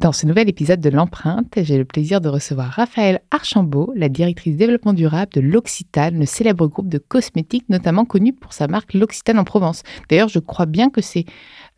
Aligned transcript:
Dans 0.00 0.12
ce 0.12 0.24
nouvel 0.24 0.48
épisode 0.48 0.80
de 0.80 0.88
l'empreinte, 0.88 1.52
j'ai 1.58 1.76
le 1.76 1.84
plaisir 1.84 2.22
de 2.22 2.30
recevoir 2.30 2.70
Raphaël 2.70 3.20
Archambault, 3.30 3.92
la 3.94 4.08
directrice 4.08 4.56
développement 4.56 4.94
durable 4.94 5.30
de 5.34 5.42
l'Occitane, 5.42 6.18
le 6.18 6.24
célèbre 6.24 6.66
groupe 6.68 6.88
de 6.88 6.96
cosmétiques 6.96 7.68
notamment 7.68 8.06
connu 8.06 8.32
pour 8.32 8.54
sa 8.54 8.66
marque 8.66 8.94
L'Occitane 8.94 9.38
en 9.38 9.44
Provence. 9.44 9.82
D'ailleurs, 10.08 10.30
je 10.30 10.38
crois 10.38 10.64
bien 10.64 10.88
que 10.88 11.02
c'est 11.02 11.26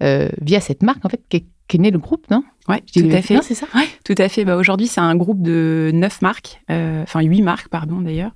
euh, 0.03 0.29
via 0.41 0.61
cette 0.61 0.83
marque 0.83 1.05
en 1.05 1.09
fait 1.09 1.21
qu'est 1.29 1.45
qu'est 1.69 1.79
né 1.79 1.91
le 1.91 1.99
groupe, 1.99 2.27
non? 2.31 2.43
Oui, 2.69 2.77
tout 2.93 3.09
à 3.11 3.23
fait. 3.23 3.41
C'est 3.43 3.55
ça? 3.55 3.67
Ouais, 3.75 3.87
tout 4.05 4.15
à 4.19 4.29
fait. 4.29 4.45
Bah, 4.45 4.57
Aujourd'hui, 4.57 4.87
c'est 4.89 5.01
un 5.01 5.17
groupe 5.17 5.41
de 5.43 5.91
neuf 5.95 6.21
marques, 6.21 6.61
euh, 6.71 7.03
enfin 7.03 7.23
huit 7.23 7.41
marques, 7.41 7.69
pardon 7.69 8.01
d'ailleurs, 8.01 8.33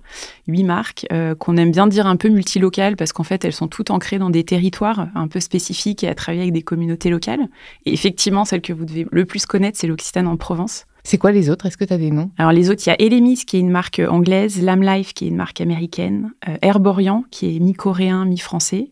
huit 0.49 0.65
marques 0.65 1.07
euh, 1.13 1.35
qu'on 1.35 1.57
aime 1.59 1.71
bien 1.71 1.87
dire 1.87 2.07
un 2.07 2.17
peu 2.17 2.29
multilocales 2.29 2.97
parce 2.97 3.13
qu'en 3.13 3.25
fait, 3.25 3.45
elles 3.45 3.53
sont 3.53 3.69
toutes 3.69 3.91
ancrées 3.91 4.19
dans 4.19 4.31
des 4.31 4.43
territoires 4.43 5.09
un 5.15 5.29
peu 5.29 5.41
spécifiques 5.41 6.03
et 6.03 6.09
à 6.09 6.15
travailler 6.15 6.43
avec 6.43 6.55
des 6.55 6.63
communautés 6.63 7.11
locales. 7.11 7.49
Et 7.85 7.93
effectivement, 7.93 8.45
celle 8.45 8.63
que 8.63 8.73
vous 8.73 8.85
devez 8.85 9.07
le 9.11 9.25
plus 9.27 9.45
connaître, 9.45 9.79
c'est 9.79 9.87
l'Occitane 9.87 10.29
en 10.29 10.37
Provence. 10.37 10.87
C'est 11.05 11.19
quoi 11.19 11.31
les 11.31 11.51
autres? 11.51 11.67
Est-ce 11.67 11.77
que 11.77 11.85
tu 11.85 11.93
as 11.93 11.99
des 11.99 12.11
noms? 12.11 12.31
Alors 12.39 12.53
les 12.53 12.69
autres, 12.71 12.83
il 12.87 12.89
y 12.89 12.93
a 12.93 13.01
Elemis 13.01 13.45
qui 13.47 13.59
est 13.59 13.61
une 13.61 13.71
marque 13.71 14.01
anglaise, 14.09 14.61
Lam 14.61 14.83
Life 14.83 15.15
qui 15.15 15.27
est 15.27 15.29
une 15.29 15.37
marque 15.37 15.61
américaine, 15.61 16.33
euh, 16.49 16.57
Herborian 16.63 17.23
qui 17.31 17.55
est 17.55 17.61
mi-coréen, 17.61 18.25
mi-français, 18.25 18.91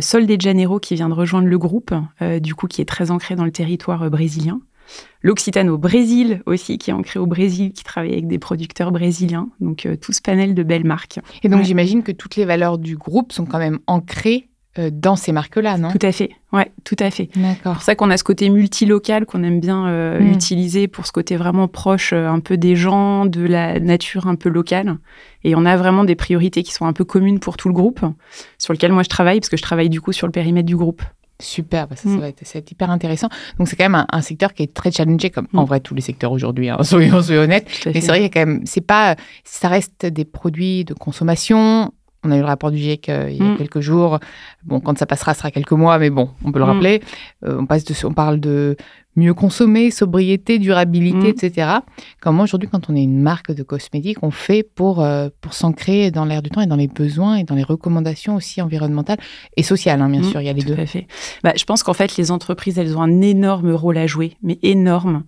Sol 0.00 0.26
de 0.26 0.40
Janeiro 0.40 0.78
qui 0.80 0.94
vient 0.94 1.08
de 1.08 1.14
rejoindre 1.14 1.48
le 1.48 1.58
groupe, 1.58 1.92
euh, 2.22 2.38
du 2.40 2.54
coup 2.54 2.66
qui 2.66 2.80
est 2.80 2.86
très 2.86 3.10
ancré 3.10 3.36
dans 3.36 3.44
le 3.44 3.52
territoire 3.52 4.02
euh, 4.02 4.10
brésilien. 4.10 4.60
L'Occitane 5.22 5.68
au 5.68 5.78
Brésil 5.78 6.42
aussi, 6.46 6.78
qui 6.78 6.90
est 6.90 6.92
ancré 6.92 7.18
au 7.18 7.26
Brésil, 7.26 7.72
qui 7.72 7.82
travaille 7.82 8.12
avec 8.12 8.28
des 8.28 8.38
producteurs 8.38 8.92
brésiliens. 8.92 9.48
Donc 9.60 9.84
euh, 9.84 9.96
tout 9.96 10.12
ce 10.12 10.22
panel 10.22 10.54
de 10.54 10.62
belles 10.62 10.84
marques. 10.84 11.18
Et 11.42 11.48
donc 11.48 11.60
Ouais. 11.60 11.64
j'imagine 11.64 12.02
que 12.04 12.12
toutes 12.12 12.36
les 12.36 12.44
valeurs 12.44 12.78
du 12.78 12.96
groupe 12.96 13.32
sont 13.32 13.46
quand 13.46 13.58
même 13.58 13.80
ancrées 13.88 14.48
euh, 14.48 14.55
dans 14.92 15.16
ces 15.16 15.32
marques-là, 15.32 15.78
non? 15.78 15.90
Tout 15.90 15.98
à 16.06 16.12
fait, 16.12 16.30
ouais, 16.52 16.70
tout 16.84 16.96
à 16.98 17.10
fait. 17.10 17.28
D'accord. 17.36 17.56
C'est 17.64 17.72
pour 17.72 17.82
ça 17.82 17.94
qu'on 17.94 18.10
a 18.10 18.16
ce 18.16 18.24
côté 18.24 18.48
multilocal 18.50 19.26
qu'on 19.26 19.42
aime 19.42 19.60
bien 19.60 19.86
euh, 19.88 20.20
Mm. 20.20 20.32
utiliser 20.32 20.88
pour 20.88 21.06
ce 21.06 21.12
côté 21.12 21.36
vraiment 21.36 21.68
proche 21.68 22.12
euh, 22.12 22.28
un 22.28 22.40
peu 22.40 22.56
des 22.56 22.76
gens, 22.76 23.26
de 23.26 23.42
la 23.46 23.80
nature 23.80 24.26
un 24.26 24.34
peu 24.36 24.48
locale. 24.48 24.96
Et 25.44 25.54
on 25.54 25.64
a 25.64 25.76
vraiment 25.76 26.04
des 26.04 26.14
priorités 26.16 26.62
qui 26.62 26.72
sont 26.72 26.86
un 26.86 26.92
peu 26.92 27.04
communes 27.04 27.38
pour 27.38 27.56
tout 27.56 27.68
le 27.68 27.74
groupe, 27.74 28.00
sur 28.58 28.72
lequel 28.72 28.92
moi 28.92 29.02
je 29.02 29.08
travaille, 29.08 29.40
parce 29.40 29.48
que 29.48 29.56
je 29.56 29.62
travaille 29.62 29.88
du 29.88 30.00
coup 30.00 30.12
sur 30.12 30.26
le 30.26 30.32
périmètre 30.32 30.66
du 30.66 30.76
groupe. 30.76 31.02
Super, 31.38 31.86
bah 31.86 31.96
ça, 31.96 32.04
ça 32.04 32.08
Mm. 32.08 32.20
va 32.20 32.28
être, 32.28 32.46
ça 32.46 32.52
va 32.54 32.58
être 32.60 32.70
hyper 32.72 32.90
intéressant. 32.90 33.28
Donc 33.58 33.68
c'est 33.68 33.76
quand 33.76 33.84
même 33.84 33.94
un, 33.94 34.06
un 34.10 34.22
secteur 34.22 34.54
qui 34.54 34.62
est 34.62 34.72
très 34.72 34.90
challengé, 34.90 35.28
comme 35.28 35.46
en 35.52 35.64
Mm. 35.64 35.66
vrai 35.66 35.80
tous 35.80 35.94
les 35.94 36.00
secteurs 36.00 36.32
aujourd'hui, 36.32 36.70
hein, 36.70 36.78
soyons, 36.82 37.20
soyons 37.20 37.42
honnêtes. 37.42 37.68
Mais 37.84 38.00
c'est 38.00 38.06
vrai 38.08 38.16
qu'il 38.18 38.22
y 38.22 38.26
a 38.26 38.30
quand 38.44 38.46
même, 38.50 38.62
c'est 38.64 38.80
pas, 38.80 39.16
ça 39.44 39.68
reste 39.68 40.06
des 40.06 40.24
produits 40.24 40.84
de 40.86 40.94
consommation. 40.94 41.92
On 42.24 42.30
a 42.30 42.36
eu 42.36 42.40
le 42.40 42.46
rapport 42.46 42.70
du 42.70 42.78
GIEC 42.78 43.08
euh, 43.08 43.30
il 43.30 43.36
y 43.36 43.42
a 43.46 43.52
Mm. 43.52 43.56
quelques 43.58 43.80
jours. 43.80 44.18
Bon, 44.64 44.80
quand 44.80 44.98
ça 44.98 45.06
passera, 45.06 45.32
ce 45.34 45.38
sera 45.40 45.50
quelques 45.50 45.72
mois, 45.72 45.98
mais 45.98 46.10
bon, 46.10 46.30
on 46.44 46.50
peut 46.52 46.58
le 46.58 46.64
Mm. 46.64 46.68
rappeler. 46.68 47.02
Euh, 47.44 47.58
on 47.60 47.66
passe 47.66 47.84
de, 47.84 47.94
on 48.06 48.12
parle 48.12 48.40
de 48.40 48.76
mieux 49.16 49.34
consommer, 49.34 49.90
sobriété, 49.90 50.58
durabilité, 50.58 51.18
Mm. 51.18 51.26
etc. 51.26 51.68
Comment 52.20 52.42
aujourd'hui, 52.44 52.68
quand 52.70 52.88
on 52.90 52.94
est 52.96 53.02
une 53.02 53.20
marque 53.20 53.50
de 53.52 53.62
cosmétiques, 53.62 54.18
on 54.22 54.30
fait 54.30 54.62
pour 54.62 55.02
euh, 55.02 55.28
pour 55.40 55.54
s'ancrer 55.54 56.10
dans 56.10 56.24
l'air 56.24 56.42
du 56.42 56.50
temps 56.50 56.60
et 56.60 56.66
dans 56.66 56.76
les 56.76 56.88
besoins 56.88 57.36
et 57.36 57.44
dans 57.44 57.54
les 57.54 57.62
recommandations 57.62 58.34
aussi 58.36 58.60
environnementales 58.62 59.18
et 59.56 59.62
sociales, 59.62 60.00
hein, 60.02 60.08
bien 60.08 60.20
Mm, 60.20 60.24
sûr, 60.30 60.40
il 60.40 60.44
y 60.46 60.48
a 60.48 60.52
les 60.52 60.62
Tout 60.62 60.74
deux. 60.74 60.80
à 60.82 60.86
fait. 60.86 61.06
Bah, 61.42 61.52
je 61.56 61.64
pense 61.64 61.82
qu'en 61.82 61.94
fait, 61.94 62.16
les 62.16 62.30
entreprises, 62.30 62.78
elles 62.78 62.96
ont 62.96 63.02
un 63.02 63.20
énorme 63.22 63.72
rôle 63.72 63.98
à 63.98 64.06
jouer, 64.06 64.34
mais 64.42 64.58
énorme. 64.62 65.24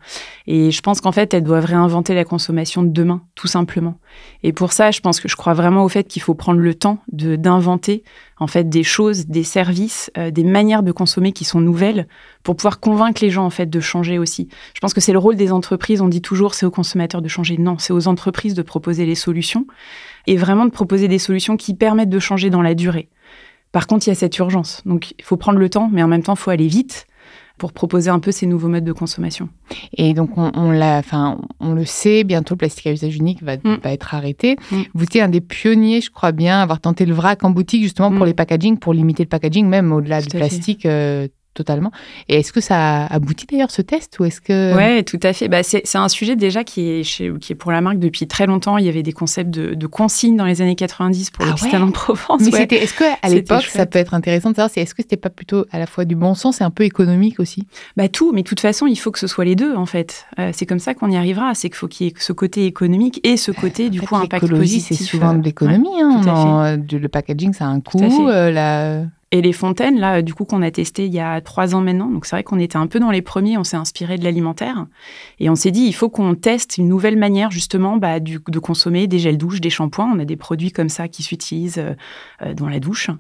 Et 0.46 0.70
je 0.70 0.80
pense 0.82 1.00
qu'en 1.00 1.12
fait, 1.12 1.32
elles 1.34 1.42
doivent 1.42 1.64
réinventer 1.66 2.14
la 2.14 2.24
consommation 2.24 2.82
de 2.82 2.88
demain, 2.90 3.22
tout 3.34 3.46
simplement. 3.48 3.98
Et 4.42 4.52
pour 4.52 4.72
ça, 4.72 4.90
je 4.90 5.00
pense 5.00 5.20
que 5.20 5.28
je 5.28 5.36
crois 5.36 5.54
vraiment 5.54 5.84
au 5.84 5.88
fait 5.88 6.04
qu'il 6.04 6.22
faut 6.22 6.34
prendre 6.34 6.60
le 6.60 6.74
temps 6.74 6.98
de 7.12 7.36
d'inventer 7.36 8.02
en 8.40 8.46
fait 8.46 8.68
des 8.68 8.82
choses, 8.82 9.26
des 9.26 9.42
services, 9.42 10.10
euh, 10.16 10.30
des 10.30 10.44
manières 10.44 10.82
de 10.82 10.92
consommer 10.92 11.32
qui 11.32 11.44
sont 11.44 11.60
nouvelles 11.60 12.06
pour 12.42 12.56
pouvoir 12.56 12.80
convaincre 12.80 13.22
les 13.22 13.30
gens 13.30 13.44
en 13.44 13.50
fait 13.50 13.66
de 13.66 13.80
changer 13.80 14.18
aussi. 14.18 14.48
Je 14.74 14.80
pense 14.80 14.94
que 14.94 15.00
c'est 15.00 15.12
le 15.12 15.18
rôle 15.18 15.36
des 15.36 15.52
entreprises. 15.52 16.00
On 16.00 16.08
dit 16.08 16.22
toujours 16.22 16.54
c'est 16.54 16.66
aux 16.66 16.70
consommateurs 16.70 17.22
de 17.22 17.28
changer. 17.28 17.58
Non, 17.58 17.78
c'est 17.78 17.92
aux 17.92 18.08
entreprises 18.08 18.54
de 18.54 18.62
proposer 18.62 19.06
les 19.06 19.14
solutions 19.14 19.66
et 20.26 20.36
vraiment 20.36 20.64
de 20.64 20.70
proposer 20.70 21.08
des 21.08 21.18
solutions 21.18 21.56
qui 21.56 21.74
permettent 21.74 22.10
de 22.10 22.18
changer 22.18 22.50
dans 22.50 22.62
la 22.62 22.74
durée. 22.74 23.08
Par 23.72 23.86
contre, 23.86 24.06
il 24.06 24.10
y 24.10 24.12
a 24.12 24.16
cette 24.16 24.38
urgence. 24.38 24.82
Donc, 24.86 25.14
il 25.18 25.24
faut 25.24 25.36
prendre 25.36 25.58
le 25.58 25.68
temps, 25.68 25.90
mais 25.92 26.02
en 26.02 26.08
même 26.08 26.22
temps, 26.22 26.34
il 26.34 26.38
faut 26.38 26.50
aller 26.50 26.68
vite 26.68 27.06
pour 27.58 27.72
proposer 27.72 28.08
un 28.10 28.18
peu 28.20 28.30
ces 28.32 28.46
nouveaux 28.46 28.68
modes 28.68 28.84
de 28.84 28.92
consommation. 28.92 29.48
Et 29.96 30.14
donc, 30.14 30.38
on, 30.38 30.50
on 30.54 30.70
l'a, 30.70 30.98
enfin, 30.98 31.38
on 31.60 31.74
le 31.74 31.84
sait, 31.84 32.24
bientôt 32.24 32.54
le 32.54 32.58
plastique 32.58 32.86
à 32.86 32.92
usage 32.92 33.16
unique 33.16 33.42
va, 33.42 33.56
Mm. 33.56 33.78
va 33.82 33.92
être 33.92 34.14
arrêté. 34.14 34.56
Mm. 34.70 34.76
Vous 34.94 35.04
étiez 35.04 35.20
un 35.20 35.28
des 35.28 35.40
pionniers, 35.40 36.00
je 36.00 36.10
crois 36.10 36.32
bien, 36.32 36.60
à 36.60 36.62
avoir 36.62 36.80
tenté 36.80 37.04
le 37.04 37.12
vrac 37.14 37.42
en 37.44 37.50
boutique, 37.50 37.82
justement, 37.82 38.10
pour 38.10 38.24
Mm. 38.24 38.28
les 38.28 38.34
packaging, 38.34 38.78
pour 38.78 38.94
limiter 38.94 39.24
le 39.24 39.28
packaging, 39.28 39.66
même 39.66 39.92
au-delà 39.92 40.20
du 40.22 40.28
plastique, 40.28 40.86
euh, 40.86 41.28
totalement. 41.58 41.90
Et 42.28 42.36
est-ce 42.36 42.52
que 42.52 42.60
ça 42.60 43.02
a 43.04 43.14
abouti 43.14 43.46
d'ailleurs, 43.46 43.70
ce 43.70 43.82
test, 43.82 44.18
ou 44.20 44.24
est-ce 44.24 44.40
que... 44.40 44.74
Ouais, 44.74 45.02
tout 45.02 45.20
à 45.22 45.32
fait. 45.32 45.48
Bah, 45.48 45.62
c'est 45.62 45.82
c'est 45.84 45.98
un 45.98 46.08
sujet 46.08 46.36
déjà 46.36 46.64
qui 46.64 46.88
est, 46.88 47.02
chez, 47.02 47.32
qui 47.40 47.52
est 47.52 47.56
pour 47.56 47.72
la 47.72 47.80
marque 47.80 47.98
depuis 47.98 48.26
très 48.26 48.46
longtemps. 48.46 48.78
Il 48.78 48.86
y 48.86 48.88
avait 48.88 49.02
des 49.02 49.12
concepts 49.12 49.50
de, 49.50 49.74
de 49.74 49.86
consignes 49.86 50.36
dans 50.36 50.44
les 50.44 50.62
années 50.62 50.76
90 50.76 51.30
pour 51.30 51.44
Ah 51.44 51.50
l'Occitane 51.50 51.82
ouais 51.82 51.88
en 51.88 51.92
Provence. 51.92 52.40
Mais 52.42 52.52
ouais. 52.52 52.58
c'était, 52.60 52.76
est-ce 52.82 52.94
que 52.94 53.04
à 53.22 53.28
l'époque, 53.28 53.64
ça 53.64 53.86
peut 53.86 53.98
être 53.98 54.14
intéressant 54.14 54.50
de 54.50 54.56
savoir, 54.56 54.70
c'est 54.72 54.80
est-ce 54.80 54.94
que 54.94 55.02
c'était 55.02 55.16
pas 55.16 55.30
plutôt 55.30 55.64
à 55.72 55.78
la 55.78 55.86
fois 55.86 56.04
du 56.04 56.14
bon 56.14 56.34
sens 56.34 56.60
et 56.60 56.64
un 56.64 56.70
peu 56.70 56.84
économique 56.84 57.40
aussi? 57.40 57.66
Bah 57.96 58.08
tout, 58.08 58.32
mais 58.32 58.42
de 58.42 58.48
toute 58.48 58.60
façon, 58.60 58.86
il 58.86 58.96
faut 58.96 59.10
que 59.10 59.18
ce 59.18 59.26
soit 59.26 59.44
les 59.44 59.56
deux 59.56 59.74
en 59.74 59.86
fait. 59.86 60.26
Euh, 60.38 60.50
c'est 60.52 60.66
comme 60.66 60.78
ça 60.78 60.94
qu'on 60.94 61.10
y 61.10 61.16
arrivera. 61.16 61.54
C'est 61.54 61.68
qu'il 61.68 61.76
faut 61.76 61.88
qu'il 61.88 62.06
y 62.06 62.10
ait 62.10 62.14
ce 62.18 62.32
côté 62.32 62.66
économique 62.66 63.20
et 63.24 63.36
ce 63.36 63.50
côté 63.50 63.90
du 63.90 64.00
fait, 64.00 64.06
coup 64.06 64.16
impact 64.16 64.48
positif. 64.48 64.98
c'est 64.98 65.04
souvent 65.04 65.34
de 65.34 65.42
l'économie. 65.42 65.88
ouais, 65.88 66.28
hein, 66.28 66.76
euh, 66.78 66.98
le 66.98 67.08
packaging, 67.08 67.52
ça 67.52 67.64
a 67.66 67.68
un 67.68 67.80
coût. 67.80 67.98
euh, 68.28 68.50
la... 68.50 69.02
Et 69.30 69.42
les 69.42 69.52
fontaines, 69.52 70.00
là, 70.00 70.22
du 70.22 70.32
coup, 70.32 70.46
qu'on 70.46 70.62
a 70.62 70.70
testé 70.70 71.04
il 71.04 71.12
y 71.12 71.20
a 71.20 71.42
trois 71.42 71.74
ans 71.74 71.82
maintenant. 71.82 72.08
Donc, 72.08 72.24
c'est 72.24 72.34
vrai 72.34 72.44
qu'on 72.44 72.58
était 72.58 72.78
un 72.78 72.86
peu 72.86 72.98
dans 72.98 73.10
les 73.10 73.20
premiers. 73.20 73.58
On 73.58 73.64
s'est 73.64 73.76
inspiré 73.76 74.16
de 74.16 74.24
l'alimentaire. 74.24 74.86
Et 75.38 75.50
on 75.50 75.54
s'est 75.54 75.70
dit, 75.70 75.82
il 75.82 75.92
faut 75.92 76.08
qu'on 76.08 76.34
teste 76.34 76.78
une 76.78 76.88
nouvelle 76.88 77.18
manière, 77.18 77.50
justement, 77.50 77.98
bah, 77.98 78.20
de 78.20 78.58
consommer 78.58 79.06
des 79.06 79.18
gels 79.18 79.36
douche, 79.36 79.60
des 79.60 79.68
shampoings. 79.68 80.10
On 80.14 80.18
a 80.18 80.24
des 80.24 80.36
produits 80.36 80.72
comme 80.72 80.88
ça 80.88 81.08
qui 81.08 81.22
s'utilisent 81.22 81.82
euh, 82.42 82.54
dans 82.54 82.70
la 82.70 82.80
douche. 82.80 83.10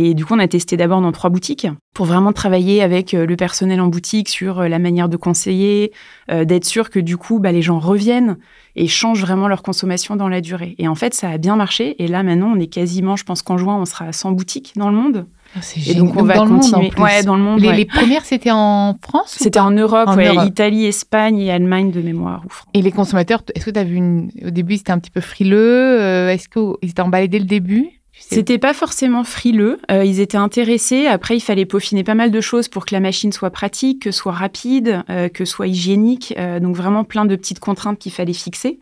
Et 0.00 0.14
du 0.14 0.24
coup, 0.24 0.34
on 0.34 0.38
a 0.38 0.46
testé 0.46 0.76
d'abord 0.76 1.00
dans 1.00 1.10
trois 1.10 1.28
boutiques 1.28 1.66
pour 1.92 2.06
vraiment 2.06 2.32
travailler 2.32 2.84
avec 2.84 3.14
euh, 3.14 3.26
le 3.26 3.34
personnel 3.34 3.80
en 3.80 3.88
boutique 3.88 4.28
sur 4.28 4.60
euh, 4.60 4.68
la 4.68 4.78
manière 4.78 5.08
de 5.08 5.16
conseiller, 5.16 5.90
euh, 6.30 6.44
d'être 6.44 6.66
sûr 6.66 6.90
que 6.90 7.00
du 7.00 7.16
coup, 7.16 7.40
bah, 7.40 7.50
les 7.50 7.62
gens 7.62 7.80
reviennent 7.80 8.36
et 8.76 8.86
changent 8.86 9.22
vraiment 9.22 9.48
leur 9.48 9.60
consommation 9.60 10.14
dans 10.14 10.28
la 10.28 10.40
durée. 10.40 10.76
Et 10.78 10.86
en 10.86 10.94
fait, 10.94 11.14
ça 11.14 11.30
a 11.30 11.36
bien 11.36 11.56
marché. 11.56 12.00
Et 12.00 12.06
là, 12.06 12.22
maintenant, 12.22 12.52
on 12.54 12.60
est 12.60 12.68
quasiment, 12.68 13.16
je 13.16 13.24
pense 13.24 13.42
qu'en 13.42 13.58
juin, 13.58 13.76
on 13.76 13.86
sera 13.86 14.04
à 14.04 14.12
100 14.12 14.30
boutiques 14.30 14.74
dans 14.76 14.88
le 14.88 14.94
monde. 14.94 15.26
C'est 15.62 15.90
Et 15.90 15.94
donc, 15.96 16.14
on 16.16 16.22
va 16.22 16.36
dans 16.36 16.44
le 16.44 16.50
monde, 16.52 16.74
en 16.74 16.80
continuer. 16.80 17.02
ouais, 17.02 17.24
dans 17.24 17.34
le 17.34 17.42
monde. 17.42 17.58
Les, 17.58 17.66
ouais. 17.66 17.76
les 17.76 17.84
premières, 17.84 18.24
c'était 18.24 18.52
en 18.52 18.96
France 19.02 19.34
C'était 19.36 19.58
en 19.58 19.72
Europe, 19.72 20.08
En 20.08 20.16
ouais, 20.16 20.28
Europe. 20.28 20.46
Italie, 20.46 20.84
Espagne 20.86 21.40
et 21.40 21.50
Allemagne 21.50 21.90
de 21.90 22.02
mémoire 22.02 22.42
ou 22.46 22.50
France. 22.50 22.68
Et 22.72 22.82
les 22.82 22.92
consommateurs, 22.92 23.42
est-ce 23.52 23.64
que 23.64 23.70
tu 23.72 23.80
as 23.80 23.84
vu 23.84 23.96
une... 23.96 24.30
au 24.46 24.50
début, 24.50 24.76
c'était 24.76 24.92
un 24.92 25.00
petit 25.00 25.10
peu 25.10 25.20
frileux 25.20 26.00
euh, 26.00 26.30
Est-ce 26.30 26.48
qu'ils 26.48 26.88
étaient 26.88 27.02
emballés 27.02 27.26
dès 27.26 27.40
le 27.40 27.46
début? 27.46 27.97
C'était 28.20 28.58
pas 28.58 28.74
forcément 28.74 29.24
frileux. 29.24 29.80
euh, 29.90 30.04
ils 30.04 30.20
étaient 30.20 30.36
intéressés. 30.36 31.06
Après, 31.06 31.36
il 31.36 31.40
fallait 31.40 31.64
peaufiner 31.64 32.04
pas 32.04 32.14
mal 32.14 32.30
de 32.30 32.40
choses 32.40 32.68
pour 32.68 32.84
que 32.84 32.94
la 32.94 33.00
machine 33.00 33.32
soit 33.32 33.50
pratique, 33.50 34.02
que 34.02 34.10
soit 34.10 34.32
rapide, 34.32 35.02
euh, 35.08 35.28
que 35.28 35.44
soit 35.44 35.66
hygiénique. 35.66 36.34
euh, 36.36 36.60
donc 36.60 36.76
vraiment 36.76 37.04
plein 37.04 37.24
de 37.24 37.36
petites 37.36 37.60
contraintes 37.60 37.98
qu'il 37.98 38.12
fallait 38.12 38.32
fixer. 38.32 38.78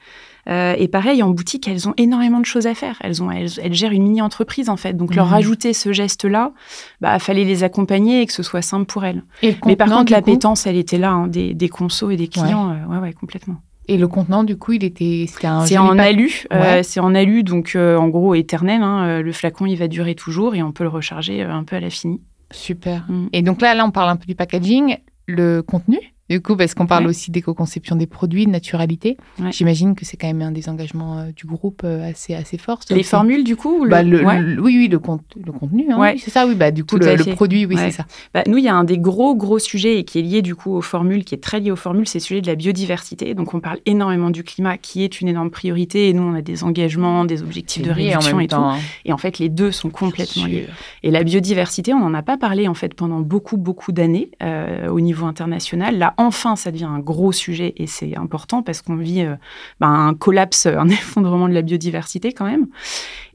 et 0.48 0.88
pareil, 0.88 1.22
en 1.24 1.30
boutique, 1.30 1.66
elles 1.66 1.88
ont 1.88 1.94
énormément 1.96 2.38
de 2.38 2.46
choses 2.46 2.66
à 2.66 2.74
faire. 2.74 2.96
Elles, 3.00 3.20
ont, 3.22 3.30
elles, 3.30 3.74
gèrent 3.74 3.92
une 3.92 4.04
mini-entreprise, 4.04 4.68
en 4.68 4.76
fait. 4.76 4.96
Donc, 4.96 5.14
leur 5.14 5.26
mmh. 5.26 5.30
rajouter 5.30 5.72
ce 5.72 5.92
geste-là, 5.92 6.52
bah, 7.00 7.18
fallait 7.18 7.44
les 7.44 7.64
accompagner 7.64 8.22
et 8.22 8.26
que 8.26 8.32
ce 8.32 8.44
soit 8.44 8.62
simple 8.62 8.86
pour 8.86 9.04
elles. 9.04 9.24
Mais 9.64 9.74
par 9.76 9.88
contre, 9.88 10.12
l'appétence, 10.12 10.66
elle 10.66 10.76
était 10.76 10.98
là, 10.98 11.10
hein, 11.10 11.26
des, 11.26 11.52
des 11.52 11.68
consos 11.68 12.10
et 12.10 12.16
des 12.16 12.28
clients. 12.28 12.76
Ouais, 12.88 12.98
ouais, 12.98 13.12
complètement. 13.12 13.56
Et 13.88 13.96
le 13.96 14.08
contenant, 14.08 14.42
du 14.42 14.56
coup, 14.56 14.72
il 14.72 14.84
était. 14.84 15.26
C'est 15.28 15.78
en 15.78 15.98
alu. 15.98 16.44
Euh, 16.52 16.82
c'est 16.82 17.00
en 17.00 17.14
alu, 17.14 17.42
donc 17.44 17.74
euh, 17.76 17.96
en 17.96 18.08
gros 18.08 18.34
éternel. 18.34 18.82
Hein, 18.82 19.04
euh, 19.06 19.22
le 19.22 19.32
flacon, 19.32 19.66
il 19.66 19.76
va 19.76 19.86
durer 19.88 20.14
toujours 20.14 20.54
et 20.54 20.62
on 20.62 20.72
peut 20.72 20.84
le 20.84 20.90
recharger 20.90 21.42
un 21.42 21.64
peu 21.64 21.76
à 21.76 21.80
la 21.80 21.90
fini. 21.90 22.20
Super. 22.50 23.04
Mm. 23.08 23.28
Et 23.32 23.42
donc 23.42 23.60
là, 23.60 23.74
là, 23.74 23.84
on 23.84 23.90
parle 23.90 24.10
un 24.10 24.16
peu 24.16 24.26
du 24.26 24.34
packaging, 24.34 24.96
le 25.26 25.62
contenu. 25.62 25.98
Du 26.28 26.40
coup, 26.40 26.56
parce 26.56 26.74
qu'on 26.74 26.86
parle 26.86 27.06
aussi 27.06 27.30
d'éco-conception 27.30 27.94
des 27.94 28.06
produits, 28.06 28.46
de 28.46 28.50
naturalité. 28.50 29.16
J'imagine 29.50 29.94
que 29.94 30.04
c'est 30.04 30.16
quand 30.16 30.26
même 30.26 30.42
un 30.42 30.50
des 30.50 30.68
engagements 30.68 31.18
euh, 31.18 31.30
du 31.34 31.46
groupe 31.46 31.82
euh, 31.84 32.10
assez, 32.10 32.34
assez 32.34 32.58
fort. 32.58 32.80
Les 32.90 33.04
formules, 33.04 33.44
du 33.44 33.54
coup 33.54 33.86
bah, 33.88 34.02
le... 34.02 34.24
Oui, 34.24 34.76
oui, 34.76 34.88
le, 34.88 34.98
le 34.98 35.52
contenu. 35.52 35.86
Hein, 35.90 35.96
oui, 36.00 36.18
c'est 36.18 36.32
ça, 36.32 36.46
oui. 36.46 36.56
Bah, 36.56 36.72
du 36.72 36.84
coup, 36.84 36.96
le, 36.96 37.34
produit, 37.34 37.64
oui, 37.64 37.76
c'est 37.78 37.92
ça. 37.92 38.06
Bah, 38.34 38.42
nous, 38.48 38.58
il 38.58 38.64
y 38.64 38.68
a 38.68 38.74
un 38.74 38.82
des 38.82 38.98
gros, 38.98 39.36
gros 39.36 39.60
sujets 39.60 39.98
et 39.98 40.04
qui 40.04 40.18
est 40.18 40.22
lié, 40.22 40.42
du 40.42 40.56
coup, 40.56 40.74
aux 40.74 40.82
formules, 40.82 41.24
qui 41.24 41.34
est 41.34 41.42
très 41.42 41.60
lié 41.60 41.70
aux 41.70 41.76
formules, 41.76 42.08
c'est 42.08 42.18
le 42.18 42.24
sujet 42.24 42.40
de 42.40 42.46
la 42.48 42.56
biodiversité. 42.56 43.34
Donc, 43.34 43.54
on 43.54 43.60
parle 43.60 43.78
énormément 43.86 44.30
du 44.30 44.42
climat, 44.42 44.78
qui 44.78 45.04
est 45.04 45.20
une 45.20 45.28
énorme 45.28 45.50
priorité. 45.50 46.08
Et 46.08 46.12
nous, 46.12 46.24
on 46.24 46.34
a 46.34 46.42
des 46.42 46.64
engagements, 46.64 47.24
des 47.24 47.42
objectifs 47.42 47.82
de 47.82 47.92
réduction 47.92 48.40
et 48.40 48.48
tout. 48.48 48.56
Hein. 48.56 48.78
Et 49.04 49.12
en 49.12 49.18
fait, 49.18 49.38
les 49.38 49.48
deux 49.48 49.70
sont 49.70 49.90
complètement 49.90 50.46
liés. 50.46 50.66
Et 51.04 51.12
la 51.12 51.22
biodiversité, 51.22 51.94
on 51.94 52.00
n'en 52.00 52.14
a 52.14 52.22
pas 52.22 52.36
parlé, 52.36 52.66
en 52.66 52.74
fait, 52.74 52.94
pendant 52.94 53.20
beaucoup, 53.20 53.56
beaucoup 53.56 53.92
d'années 53.92 54.30
euh, 54.42 54.88
au 54.88 55.00
niveau 55.00 55.26
international. 55.26 55.98
Là, 55.98 56.14
enfin, 56.16 56.56
ça 56.56 56.70
devient 56.70 56.84
un 56.84 56.98
gros 56.98 57.32
sujet 57.32 57.74
et 57.76 57.86
c'est 57.86 58.16
important 58.16 58.62
parce 58.62 58.82
qu'on 58.82 58.96
vit 58.96 59.22
euh, 59.22 59.36
ben, 59.80 59.88
un 59.88 60.14
collapse, 60.14 60.66
un 60.66 60.88
effondrement 60.88 61.48
de 61.48 61.54
la 61.54 61.62
biodiversité 61.62 62.32
quand 62.32 62.46
même. 62.46 62.66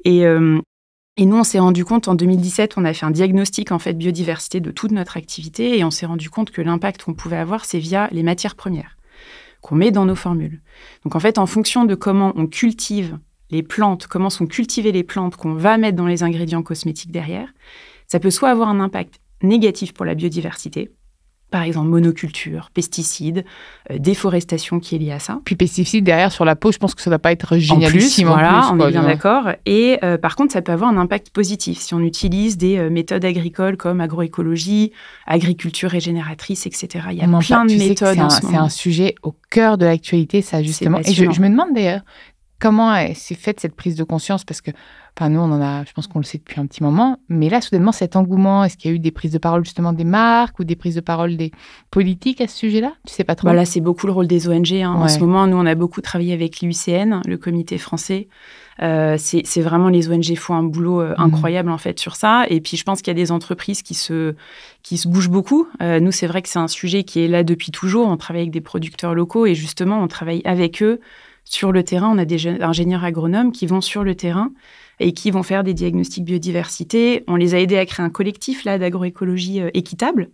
Et, 0.05 0.25
euh, 0.25 0.59
et 1.17 1.25
nous, 1.25 1.37
on 1.37 1.43
s'est 1.43 1.59
rendu 1.59 1.85
compte 1.85 2.07
en 2.07 2.15
2017, 2.15 2.73
on 2.77 2.85
a 2.85 2.93
fait 2.93 3.05
un 3.05 3.11
diagnostic 3.11 3.71
en 3.71 3.79
fait 3.79 3.93
biodiversité 3.93 4.59
de 4.59 4.71
toute 4.71 4.91
notre 4.91 5.17
activité 5.17 5.77
et 5.77 5.83
on 5.83 5.91
s'est 5.91 6.05
rendu 6.05 6.29
compte 6.29 6.51
que 6.51 6.61
l'impact 6.61 7.03
qu'on 7.03 7.13
pouvait 7.13 7.37
avoir, 7.37 7.65
c'est 7.65 7.79
via 7.79 8.07
les 8.11 8.23
matières 8.23 8.55
premières 8.55 8.97
qu'on 9.61 9.75
met 9.75 9.91
dans 9.91 10.05
nos 10.05 10.15
formules. 10.15 10.61
Donc 11.03 11.15
en 11.15 11.19
fait, 11.19 11.37
en 11.37 11.45
fonction 11.45 11.85
de 11.85 11.95
comment 11.95 12.33
on 12.35 12.47
cultive 12.47 13.19
les 13.51 13.63
plantes, 13.63 14.07
comment 14.07 14.29
sont 14.29 14.47
cultivées 14.47 14.91
les 14.91 15.03
plantes 15.03 15.35
qu'on 15.35 15.53
va 15.53 15.77
mettre 15.77 15.97
dans 15.97 16.07
les 16.07 16.23
ingrédients 16.23 16.63
cosmétiques 16.63 17.11
derrière, 17.11 17.53
ça 18.07 18.19
peut 18.19 18.31
soit 18.31 18.49
avoir 18.49 18.69
un 18.69 18.79
impact 18.79 19.21
négatif 19.43 19.93
pour 19.93 20.05
la 20.05 20.15
biodiversité, 20.15 20.91
par 21.51 21.63
exemple 21.63 21.89
monoculture, 21.89 22.71
pesticides, 22.73 23.43
euh, 23.91 23.97
déforestation 23.99 24.79
qui 24.79 24.95
est 24.95 24.97
liée 24.97 25.11
à 25.11 25.19
ça. 25.19 25.41
Puis 25.43 25.55
pesticides 25.55 26.03
derrière 26.03 26.31
sur 26.31 26.45
la 26.45 26.55
peau, 26.55 26.71
je 26.71 26.77
pense 26.77 26.95
que 26.95 27.01
ça 27.01 27.09
ne 27.09 27.15
va 27.15 27.19
pas 27.19 27.33
être 27.33 27.57
génialissime. 27.57 28.29
En 28.29 28.33
plus, 28.33 28.41
voilà, 28.41 28.71
on 28.73 28.79
est 28.79 28.91
bien 28.91 29.03
d'accord. 29.03 29.49
Et 29.65 29.99
euh, 30.03 30.17
par 30.17 30.35
contre, 30.37 30.53
ça 30.53 30.61
peut 30.61 30.71
avoir 30.71 30.89
un 30.89 30.97
impact 30.97 31.29
positif 31.29 31.77
si 31.77 31.93
on 31.93 31.99
utilise 31.99 32.57
des 32.57 32.77
euh, 32.77 32.89
méthodes 32.89 33.25
agricoles 33.25 33.75
comme 33.75 33.99
agroécologie, 33.99 34.93
agriculture 35.27 35.91
régénératrice, 35.91 36.65
etc. 36.65 37.05
Il 37.11 37.17
y 37.17 37.21
a 37.21 37.27
plein 37.27 37.65
de 37.65 37.75
méthodes. 37.75 38.17
C'est 38.29 38.55
un, 38.55 38.69
sujet 38.69 39.15
au 39.21 39.35
cœur 39.49 39.77
de 39.77 39.85
l'actualité, 39.85 40.41
ça 40.41 40.63
justement. 40.63 40.99
Et 40.99 41.11
je, 41.11 41.29
je 41.29 41.41
me 41.41 41.49
demande 41.49 41.73
d'ailleurs 41.75 42.01
comment 42.61 42.95
s'est 43.13 43.35
faite 43.35 43.59
cette 43.59 43.75
prise 43.75 43.95
de 43.95 44.03
conscience? 44.03 44.45
Parce 44.45 44.61
que 44.61 44.71
Enfin, 45.17 45.29
nous, 45.29 45.41
on 45.41 45.51
en 45.51 45.61
a, 45.61 45.83
je 45.83 45.91
pense 45.91 46.07
qu'on 46.07 46.19
le 46.19 46.23
sait 46.23 46.37
depuis 46.37 46.59
un 46.59 46.65
petit 46.65 46.81
moment. 46.81 47.17
Mais 47.27 47.49
là, 47.49 47.59
soudainement, 47.59 47.91
cet 47.91 48.15
engouement, 48.15 48.63
est-ce 48.63 48.77
qu'il 48.77 48.89
y 48.89 48.93
a 48.93 48.95
eu 48.95 48.99
des 48.99 49.11
prises 49.11 49.31
de 49.31 49.37
parole 49.37 49.63
justement 49.65 49.91
des 49.91 50.05
marques 50.05 50.57
ou 50.59 50.63
des 50.63 50.77
prises 50.77 50.95
de 50.95 51.01
parole 51.01 51.35
des 51.35 51.51
politiques 51.91 52.39
à 52.39 52.47
ce 52.47 52.57
sujet-là? 52.57 52.93
Tu 53.05 53.13
sais 53.13 53.25
pas 53.25 53.35
trop? 53.35 53.47
Voilà, 53.47 53.65
c'est 53.65 53.81
beaucoup 53.81 54.07
le 54.07 54.13
rôle 54.13 54.27
des 54.27 54.47
ONG. 54.47 54.73
Hein. 54.73 54.93
En 54.93 55.09
ce 55.09 55.19
moment, 55.19 55.47
nous, 55.47 55.57
on 55.57 55.65
a 55.65 55.75
beaucoup 55.75 55.99
travaillé 55.99 56.33
avec 56.33 56.61
l'UICN, 56.61 57.21
le 57.25 57.37
comité 57.37 57.77
français. 57.77 58.29
Euh, 58.81 59.17
c'est 59.19 59.61
vraiment 59.61 59.89
les 59.89 60.09
ONG 60.09 60.33
font 60.37 60.55
un 60.55 60.63
boulot 60.63 61.01
euh, 61.01 61.09
mhm. 61.09 61.25
incroyable 61.25 61.69
en 61.69 61.77
fait 61.77 61.99
sur 61.99 62.15
ça. 62.15 62.45
Et 62.49 62.61
puis 62.61 62.77
je 62.77 62.83
pense 62.83 63.01
qu'il 63.01 63.09
y 63.09 63.15
a 63.15 63.21
des 63.21 63.31
entreprises 63.31 63.83
qui 63.83 63.93
se 63.93 64.33
qui 64.81 64.97
se 64.97 65.07
bougent 65.07 65.29
beaucoup. 65.29 65.67
Euh, 65.83 65.99
nous, 65.99 66.11
c'est 66.11 66.25
vrai 66.25 66.41
que 66.41 66.49
c'est 66.49 66.57
un 66.57 66.69
sujet 66.69 67.03
qui 67.03 67.19
est 67.19 67.27
là 67.27 67.43
depuis 67.43 67.71
toujours. 67.71 68.07
On 68.07 68.17
travaille 68.17 68.43
avec 68.43 68.53
des 68.53 68.61
producteurs 68.61 69.13
locaux 69.13 69.45
et 69.45 69.53
justement, 69.53 70.01
on 70.01 70.07
travaille 70.07 70.41
avec 70.45 70.81
eux 70.81 70.99
sur 71.51 71.71
le 71.71 71.83
terrain. 71.83 72.09
On 72.13 72.17
a 72.17 72.25
des 72.25 72.47
ingénieurs 72.47 73.03
agronomes 73.03 73.51
qui 73.51 73.67
vont 73.67 73.81
sur 73.81 74.03
le 74.03 74.15
terrain 74.15 74.51
et 74.99 75.13
qui 75.13 75.31
vont 75.31 75.43
faire 75.43 75.63
des 75.63 75.73
diagnostics 75.73 76.23
biodiversité. 76.23 77.23
On 77.27 77.35
les 77.35 77.53
a 77.53 77.59
aidés 77.59 77.77
à 77.77 77.85
créer 77.85 78.05
un 78.05 78.09
collectif 78.09 78.63
là 78.63 78.79
d'agroécologie 78.79 79.61
euh, 79.61 79.69
équitable 79.73 80.29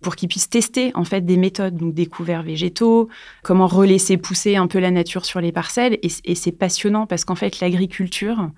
pour 0.00 0.16
qu'ils 0.16 0.28
puissent 0.28 0.50
tester 0.50 0.90
en 0.94 1.04
fait 1.04 1.24
des 1.24 1.36
méthodes, 1.36 1.76
donc 1.76 1.94
des 1.94 2.06
couverts 2.06 2.42
végétaux, 2.42 3.08
comment 3.42 3.66
relaisser 3.66 4.16
pousser 4.16 4.56
un 4.56 4.66
peu 4.66 4.78
la 4.78 4.90
nature 4.90 5.24
sur 5.24 5.40
les 5.40 5.52
parcelles. 5.52 5.98
et 6.02 6.34
c'est 6.34 6.52
passionnant 6.52 7.06
parce 7.06 7.24
qu'en 7.24 7.36
fait 7.36 7.60
l'agriculture, 7.60 8.50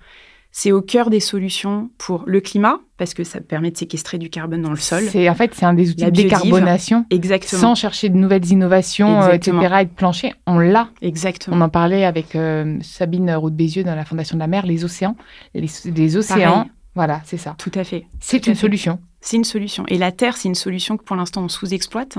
c'est 0.59 0.71
au 0.71 0.81
cœur 0.81 1.11
des 1.11 1.19
solutions 1.19 1.91
pour 1.99 2.23
le 2.25 2.41
climat, 2.41 2.79
parce 2.97 3.13
que 3.13 3.23
ça 3.23 3.39
permet 3.41 3.69
de 3.69 3.77
séquestrer 3.77 4.17
du 4.17 4.31
carbone 4.31 4.63
dans 4.63 4.71
le 4.71 4.77
sol. 4.77 5.03
C'est 5.07 5.29
en 5.29 5.35
fait 5.35 5.53
c'est 5.53 5.67
un 5.67 5.75
des 5.75 5.91
outils 5.91 6.03
de 6.03 6.09
décarbonation. 6.09 7.05
Exactement. 7.11 7.61
Sans 7.61 7.75
chercher 7.75 8.09
de 8.09 8.17
nouvelles 8.17 8.47
innovations, 8.47 9.21
euh, 9.21 9.33
etc. 9.33 9.55
Et 9.81 9.85
de 9.85 9.91
plancher, 9.91 10.33
on 10.47 10.57
l'a. 10.57 10.89
Exactement. 11.03 11.57
On 11.57 11.61
en 11.61 11.69
parlait 11.69 12.05
avec 12.05 12.35
euh, 12.35 12.75
Sabine 12.81 13.31
Roux 13.35 13.51
Bézieux 13.51 13.83
dans 13.83 13.93
la 13.93 14.03
Fondation 14.03 14.35
de 14.35 14.39
la 14.39 14.47
Mer, 14.47 14.65
les 14.65 14.83
océans, 14.83 15.15
les, 15.53 16.17
océans. 16.17 16.67
Voilà, 16.97 17.21
c'est 17.25 17.37
ça. 17.37 17.53
Tout 17.59 17.71
à 17.75 17.83
fait. 17.83 18.07
C'est 18.19 18.47
une 18.47 18.55
solution. 18.55 18.99
C'est 19.21 19.37
une 19.37 19.43
solution. 19.43 19.85
Et 19.87 19.99
la 19.99 20.11
Terre, 20.11 20.35
c'est 20.35 20.47
une 20.47 20.55
solution 20.55 20.97
que 20.97 21.03
pour 21.03 21.15
l'instant 21.15 21.43
on 21.43 21.47
sous-exploite. 21.47 22.17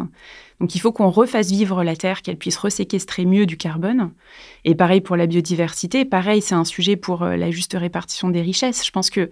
Donc 0.60 0.76
il 0.76 0.78
faut 0.78 0.92
qu'on 0.92 1.10
refasse 1.10 1.50
vivre 1.50 1.82
la 1.82 1.96
Terre, 1.96 2.22
qu'elle 2.22 2.36
puisse 2.36 2.56
reséquestrer 2.56 3.26
mieux 3.26 3.44
du 3.44 3.56
carbone. 3.56 4.12
Et 4.64 4.76
pareil 4.76 5.00
pour 5.00 5.16
la 5.16 5.26
biodiversité. 5.26 6.04
Pareil, 6.04 6.42
c'est 6.42 6.54
un 6.54 6.64
sujet 6.64 6.94
pour 6.94 7.25
euh, 7.25 7.34
la 7.34 7.50
juste 7.50 7.72
répartition 7.76 8.28
des 8.28 8.40
richesses. 8.40 8.86
Je 8.86 8.92
pense 8.92 9.10
que 9.10 9.30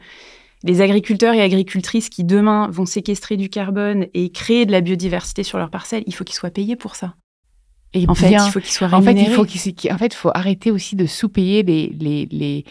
les 0.64 0.81
agriculteurs 0.81 1.34
et 1.34 1.43
agricultrices 1.43 2.08
qui 2.08 2.25
demain 2.25 2.69
vont 2.72 2.84
séquestrer 2.84 3.37
du 3.37 3.48
carbone 3.48 4.08
et 4.14 4.31
créer 4.31 4.66
de 4.66 4.72
la 4.72 4.81
biodiversité 4.81 5.44
sur 5.44 5.58
leurs 5.58 5.70
parcelles, 5.70 6.02
il 6.08 6.14
faut 6.16 6.25
qu'ils 6.25 6.34
soient 6.34 6.50
payés 6.50 6.75
pour 6.75 6.96
ça. 6.96 7.14
Et 7.93 8.04
en 8.08 8.16
fait, 8.16 8.32
il 8.32 8.50
faut 8.50 8.58
qu'ils 8.58 8.72
soient 8.72 8.88
rémunérés. 8.88 9.20
En 9.20 9.44
fait, 9.44 9.54
il 9.54 9.70
faut 9.70 9.93
en 9.93 9.98
fait, 9.98 10.12
faut 10.12 10.32
arrêter 10.34 10.72
aussi 10.72 10.96
de 10.96 11.06
sous-payer 11.06 11.62
les, 11.62 11.94
les, 12.00 12.26
les, 12.32 12.64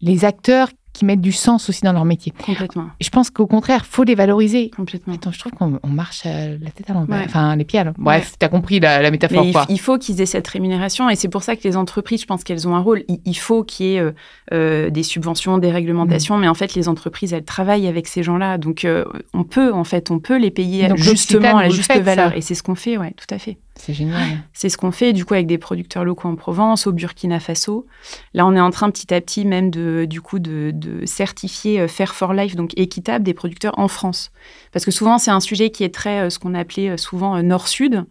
les 0.00 0.24
acteurs 0.24 0.68
qui 0.92 1.04
mettent 1.04 1.20
du 1.20 1.32
sens 1.32 1.68
aussi 1.68 1.82
dans 1.82 1.92
leur 1.92 2.04
métier. 2.04 2.32
Complètement. 2.44 2.88
Je 3.00 3.08
pense 3.08 3.30
qu'au 3.30 3.46
contraire, 3.46 3.86
faut 3.86 4.04
les 4.04 4.14
valoriser. 4.14 4.70
Complètement. 4.70 5.14
Attends, 5.14 5.32
je 5.32 5.38
trouve 5.38 5.52
qu'on 5.52 5.78
marche 5.88 6.24
la 6.24 6.70
tête 6.70 6.90
à 6.90 6.94
l'envers. 6.94 7.22
Enfin, 7.24 7.56
les 7.56 7.64
pieds 7.64 7.78
à 7.78 7.84
l'envers. 7.84 8.00
Bref, 8.02 8.34
tu 8.38 8.44
as 8.44 8.48
compris 8.48 8.80
la, 8.80 9.10
métaphore. 9.10 9.44
Mais 9.44 9.52
il, 9.68 9.80
faut 9.80 9.98
qu'ils 9.98 10.20
aient 10.20 10.26
cette 10.26 10.46
rémunération 10.48 11.08
et 11.08 11.16
c'est 11.16 11.28
pour 11.28 11.42
ça 11.42 11.56
que 11.56 11.62
les 11.64 11.76
entreprises, 11.76 12.22
je 12.22 12.26
pense 12.26 12.44
qu'elles 12.44 12.68
ont 12.68 12.74
un 12.74 12.80
rôle. 12.80 13.04
Il, 13.24 13.34
faut 13.34 13.64
qu'il 13.64 13.86
y 13.86 13.94
ait 13.94 14.00
euh, 14.00 14.12
euh, 14.52 14.90
des 14.90 15.02
subventions, 15.02 15.58
des 15.58 15.70
réglementations, 15.70 16.36
mm. 16.36 16.40
mais 16.40 16.48
en 16.48 16.54
fait, 16.54 16.74
les 16.74 16.88
entreprises, 16.88 17.32
elles 17.32 17.44
travaillent 17.44 17.86
avec 17.86 18.06
ces 18.06 18.22
gens-là. 18.22 18.58
Donc, 18.58 18.84
euh, 18.84 19.04
on 19.34 19.44
peut, 19.44 19.72
en 19.72 19.84
fait, 19.84 20.10
on 20.10 20.18
peut 20.18 20.38
les 20.38 20.50
payer 20.50 20.88
justement 20.96 21.58
à 21.58 21.62
la 21.62 21.68
juste 21.68 21.92
valeur. 22.00 22.36
Et 22.36 22.40
c'est 22.40 22.54
ce 22.54 22.62
qu'on 22.62 22.74
fait, 22.74 22.96
ouais, 22.96 23.14
tout 23.16 23.32
à 23.34 23.38
fait. 23.38 23.58
C'est 23.74 23.94
génial. 23.94 24.38
C'est 24.52 24.68
ce 24.68 24.76
qu'on 24.76 24.92
fait 24.92 25.12
du 25.12 25.24
coup 25.24 25.34
avec 25.34 25.46
des 25.46 25.58
producteurs 25.58 26.04
locaux 26.04 26.28
en 26.28 26.36
Provence, 26.36 26.86
au 26.86 26.92
Burkina 26.92 27.40
Faso. 27.40 27.86
Là, 28.34 28.46
on 28.46 28.54
est 28.54 28.60
en 28.60 28.70
train 28.70 28.90
petit 28.90 29.12
à 29.14 29.20
petit 29.20 29.44
même 29.44 29.70
de 29.70 30.06
du 30.08 30.20
coup 30.20 30.38
de, 30.38 30.72
certifier 31.06 31.80
euh, 31.80 31.88
Fair 31.88 32.14
for 32.14 32.34
Life, 32.34 32.54
donc 32.54 32.72
équitable 32.76 33.24
des 33.24 33.34
producteurs 33.34 33.78
en 33.78 33.88
France, 33.88 34.30
parce 34.72 34.84
que 34.84 34.90
souvent 34.90 35.18
c'est 35.18 35.30
un 35.30 35.40
sujet 35.40 35.70
qui 35.70 35.84
est 35.84 35.94
très 35.94 36.20
euh, 36.20 36.30
ce 36.30 36.38
qu'on 36.38 36.54
appelait 36.54 36.90
euh, 36.90 36.96
souvent 36.96 37.42
nord-sud 37.42 38.04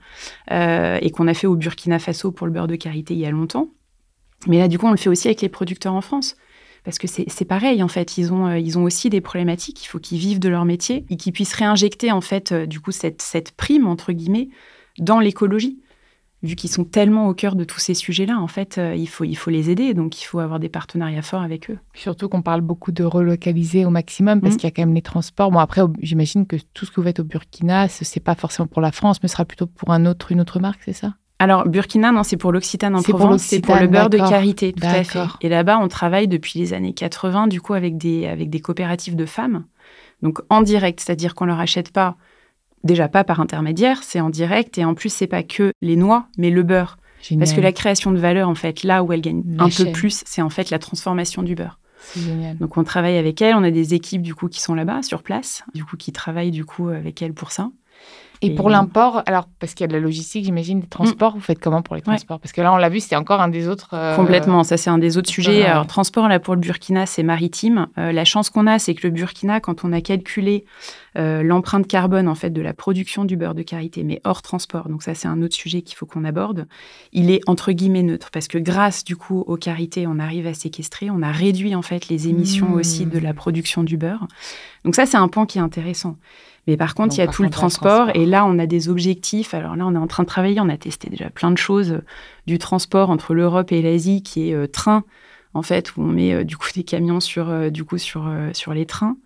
et 0.49 1.11
qu'on 1.11 1.27
a 1.27 1.33
fait 1.33 1.47
au 1.47 1.55
Burkina 1.55 1.99
Faso 1.99 2.31
pour 2.31 2.47
le 2.47 2.53
beurre 2.53 2.67
de 2.67 2.75
karité 2.75 3.13
il 3.13 3.19
y 3.19 3.25
a 3.25 3.31
longtemps. 3.31 3.69
Mais 4.47 4.57
là, 4.57 4.67
du 4.67 4.77
coup, 4.79 4.87
on 4.87 4.91
le 4.91 4.97
fait 4.97 5.09
aussi 5.09 5.27
avec 5.27 5.41
les 5.41 5.49
producteurs 5.49 5.93
en 5.93 6.01
France. 6.01 6.35
Parce 6.83 6.97
que 6.97 7.07
c'est 7.07 7.45
pareil, 7.45 7.83
en 7.83 7.87
fait, 7.87 8.17
ils 8.17 8.33
ont, 8.33 8.53
ils 8.55 8.79
ont 8.79 8.83
aussi 8.83 9.11
des 9.11 9.21
problématiques. 9.21 9.83
Il 9.85 9.87
faut 9.87 9.99
qu'ils 9.99 10.17
vivent 10.17 10.39
de 10.39 10.49
leur 10.49 10.65
métier 10.65 11.05
et 11.11 11.15
qu'ils 11.15 11.31
puissent 11.31 11.53
réinjecter, 11.53 12.11
en 12.11 12.21
fait, 12.21 12.53
du 12.53 12.79
coup, 12.79 12.91
cette, 12.91 13.21
cette 13.21 13.51
prime, 13.51 13.85
entre 13.85 14.11
guillemets, 14.13 14.49
dans 14.99 15.19
l'écologie. 15.19 15.79
Vu 16.43 16.55
qu'ils 16.55 16.71
sont 16.71 16.85
tellement 16.85 17.27
au 17.27 17.35
cœur 17.35 17.55
de 17.55 17.63
tous 17.63 17.79
ces 17.79 17.93
sujets-là, 17.93 18.39
en 18.39 18.47
fait, 18.47 18.79
euh, 18.79 18.95
il, 18.95 19.07
faut, 19.07 19.23
il 19.23 19.35
faut 19.35 19.51
les 19.51 19.69
aider. 19.69 19.93
Donc, 19.93 20.19
il 20.19 20.25
faut 20.25 20.39
avoir 20.39 20.59
des 20.59 20.69
partenariats 20.69 21.21
forts 21.21 21.43
avec 21.43 21.69
eux. 21.69 21.77
Surtout 21.93 22.29
qu'on 22.29 22.41
parle 22.41 22.61
beaucoup 22.61 22.91
de 22.91 23.03
relocaliser 23.03 23.85
au 23.85 23.91
maximum 23.91 24.41
parce 24.41 24.55
mmh. 24.55 24.57
qu'il 24.57 24.67
y 24.67 24.71
a 24.71 24.71
quand 24.71 24.81
même 24.81 24.95
les 24.95 25.03
transports. 25.03 25.51
Bon, 25.51 25.59
après, 25.59 25.83
j'imagine 26.01 26.47
que 26.47 26.55
tout 26.73 26.87
ce 26.87 26.91
que 26.91 26.99
vous 26.99 27.05
faites 27.05 27.19
au 27.19 27.23
Burkina, 27.23 27.87
ce 27.87 28.03
n'est 28.03 28.23
pas 28.23 28.33
forcément 28.33 28.65
pour 28.65 28.81
la 28.81 28.91
France, 28.91 29.19
mais 29.21 29.29
ce 29.29 29.33
sera 29.33 29.45
plutôt 29.45 29.67
pour 29.67 29.91
un 29.91 30.07
autre, 30.07 30.31
une 30.31 30.41
autre 30.41 30.59
marque, 30.59 30.81
c'est 30.83 30.93
ça? 30.93 31.13
Alors, 31.37 31.67
Burkina, 31.67 32.11
non, 32.11 32.21
c'est 32.21 32.37
pour 32.37 32.51
l'Occitane 32.51 32.95
en 32.95 33.01
Provence, 33.01 33.41
c'est 33.41 33.61
pour 33.61 33.75
le 33.75 33.87
beurre 33.87 34.11
de 34.11 34.17
karité, 34.17 34.73
tout 34.73 34.85
à 34.85 35.03
fait. 35.03 35.19
Et 35.41 35.49
là-bas, 35.49 35.79
on 35.79 35.87
travaille 35.87 36.27
depuis 36.27 36.59
les 36.59 36.73
années 36.73 36.93
80, 36.93 37.47
du 37.47 37.61
coup, 37.61 37.73
avec 37.73 37.97
des, 37.97 38.27
avec 38.27 38.49
des 38.49 38.59
coopératives 38.59 39.15
de 39.15 39.25
femmes. 39.25 39.65
Donc, 40.21 40.39
en 40.49 40.61
direct, 40.61 40.99
c'est-à-dire 40.99 41.33
qu'on 41.33 41.45
leur 41.45 41.59
achète 41.59 41.91
pas 41.91 42.15
déjà 42.83 43.07
pas 43.07 43.23
par 43.23 43.39
intermédiaire, 43.39 44.03
c'est 44.03 44.19
en 44.19 44.29
direct 44.29 44.77
et 44.77 44.85
en 44.85 44.93
plus 44.93 45.13
c'est 45.13 45.27
pas 45.27 45.43
que 45.43 45.71
les 45.81 45.95
noix, 45.95 46.27
mais 46.37 46.49
le 46.49 46.63
beurre. 46.63 46.97
Parce 47.37 47.53
que 47.53 47.61
la 47.61 47.71
création 47.71 48.11
de 48.11 48.17
valeur, 48.17 48.49
en 48.49 48.55
fait, 48.55 48.83
là 48.83 49.03
où 49.03 49.13
elle 49.13 49.21
gagne 49.21 49.43
un 49.59 49.69
peu 49.69 49.91
plus, 49.91 50.23
c'est 50.25 50.41
en 50.41 50.49
fait 50.49 50.71
la 50.71 50.79
transformation 50.79 51.43
du 51.43 51.53
beurre. 51.53 51.77
Génial. 52.17 52.57
Donc 52.57 52.77
on 52.77 52.83
travaille 52.83 53.17
avec 53.17 53.41
elle, 53.41 53.55
on 53.55 53.63
a 53.63 53.69
des 53.69 53.93
équipes 53.93 54.23
du 54.23 54.33
coup 54.33 54.47
qui 54.47 54.59
sont 54.59 54.73
là-bas 54.73 55.03
sur 55.03 55.21
place, 55.21 55.63
du 55.75 55.85
coup 55.85 55.97
qui 55.97 56.11
travaillent 56.11 56.51
du 56.51 56.65
coup 56.65 56.89
avec 56.89 57.21
elle 57.21 57.33
pour 57.33 57.51
ça. 57.51 57.69
Et, 58.41 58.55
pour 58.55 58.69
l'import, 58.69 59.21
alors 59.25 59.47
parce 59.59 59.73
qu'il 59.73 59.83
y 59.83 59.85
a 59.85 59.87
de 59.87 59.93
la 59.93 59.99
logistique, 59.99 60.45
j'imagine, 60.45 60.79
des 60.79 60.87
transports, 60.87 61.33
vous 61.33 61.41
faites 61.41 61.59
comment 61.59 61.81
pour 61.81 61.95
les 61.95 62.01
transports? 62.01 62.39
Parce 62.39 62.51
que 62.51 62.61
là, 62.61 62.73
on 62.73 62.77
l'a 62.77 62.89
vu, 62.89 62.99
c'était 62.99 63.15
encore 63.15 63.41
un 63.41 63.49
des 63.49 63.67
autres. 63.67 63.89
euh, 63.93 64.15
Complètement, 64.15 64.63
ça 64.63 64.77
c'est 64.77 64.89
un 64.89 64.97
des 64.97 65.17
autres 65.17 65.29
sujets. 65.29 65.63
Alors, 65.65 65.87
transport, 65.87 66.27
là 66.27 66.39
pour 66.39 66.55
le 66.55 66.61
Burkina, 66.61 67.05
c'est 67.05 67.23
maritime. 67.23 67.87
Euh, 67.97 68.11
la 68.11 68.25
chance 68.25 68.49
qu'on 68.49 68.67
a, 68.67 68.79
c'est 68.79 68.95
que 68.95 69.07
le 69.07 69.13
Burkina, 69.13 69.59
quand 69.59 69.85
on 69.85 69.93
a 69.93 70.01
calculé 70.01 70.65
euh, 71.17 71.43
l'empreinte 71.43 71.87
carbone 71.87 72.29
en 72.29 72.35
fait 72.35 72.51
de 72.51 72.61
la 72.61 72.73
production 72.73 73.25
du 73.25 73.35
beurre 73.35 73.53
de 73.53 73.63
karité, 73.63 74.03
mais 74.03 74.21
hors 74.23 74.41
transport, 74.41 74.87
donc 74.87 75.03
ça 75.03 75.13
c'est 75.13 75.27
un 75.27 75.41
autre 75.41 75.55
sujet 75.55 75.81
qu'il 75.81 75.97
faut 75.97 76.05
qu'on 76.05 76.23
aborde, 76.23 76.67
il 77.11 77.29
est 77.29 77.41
entre 77.47 77.73
guillemets 77.73 78.01
neutre 78.03 78.29
parce 78.31 78.47
que 78.47 78.57
grâce 78.57 79.03
du 79.03 79.17
coup 79.17 79.43
au 79.45 79.57
karité, 79.57 80.07
on 80.07 80.19
arrive 80.19 80.47
à 80.47 80.53
séquestrer, 80.53 81.09
on 81.09 81.21
a 81.21 81.31
réduit 81.31 81.75
en 81.75 81.81
fait 81.81 82.07
les 82.07 82.29
émissions 82.29 82.69
mmh. 82.69 82.75
aussi 82.75 83.05
de 83.05 83.19
la 83.19 83.33
production 83.33 83.83
du 83.83 83.97
beurre. 83.97 84.25
Donc 84.85 84.95
ça 84.95 85.05
c'est 85.05 85.17
un 85.17 85.27
point 85.27 85.45
qui 85.45 85.57
est 85.57 85.61
intéressant. 85.61 86.15
Mais 86.67 86.77
par 86.77 86.93
contre, 86.93 87.09
Donc, 87.09 87.17
il 87.17 87.21
y 87.21 87.23
a 87.23 87.27
tout 87.27 87.43
le 87.43 87.49
transport, 87.49 88.05
transport, 88.05 88.21
et 88.21 88.25
là, 88.25 88.45
on 88.45 88.59
a 88.59 88.67
des 88.67 88.87
objectifs. 88.89 89.53
Alors 89.53 89.75
là, 89.75 89.85
on 89.87 89.95
est 89.95 89.97
en 89.97 90.07
train 90.07 90.23
de 90.23 90.27
travailler, 90.27 90.59
on 90.59 90.69
a 90.69 90.77
testé 90.77 91.09
déjà 91.09 91.29
plein 91.29 91.51
de 91.51 91.57
choses 91.57 91.93
euh, 91.93 92.03
du 92.45 92.59
transport 92.59 93.09
entre 93.09 93.33
l'Europe 93.33 93.71
et 93.71 93.81
l'Asie, 93.81 94.21
qui 94.21 94.49
est 94.49 94.53
euh, 94.53 94.67
train, 94.67 95.03
en 95.53 95.63
fait, 95.63 95.95
où 95.95 96.01
on 96.01 96.07
met 96.07 96.33
euh, 96.33 96.43
du 96.43 96.57
coup 96.57 96.69
des 96.75 96.83
camions 96.83 97.19
sur, 97.19 97.71
du 97.71 97.83
coup, 97.83 97.97
sur, 97.97 98.31
sur 98.53 98.73
les 98.73 98.85
trains. 98.85 99.17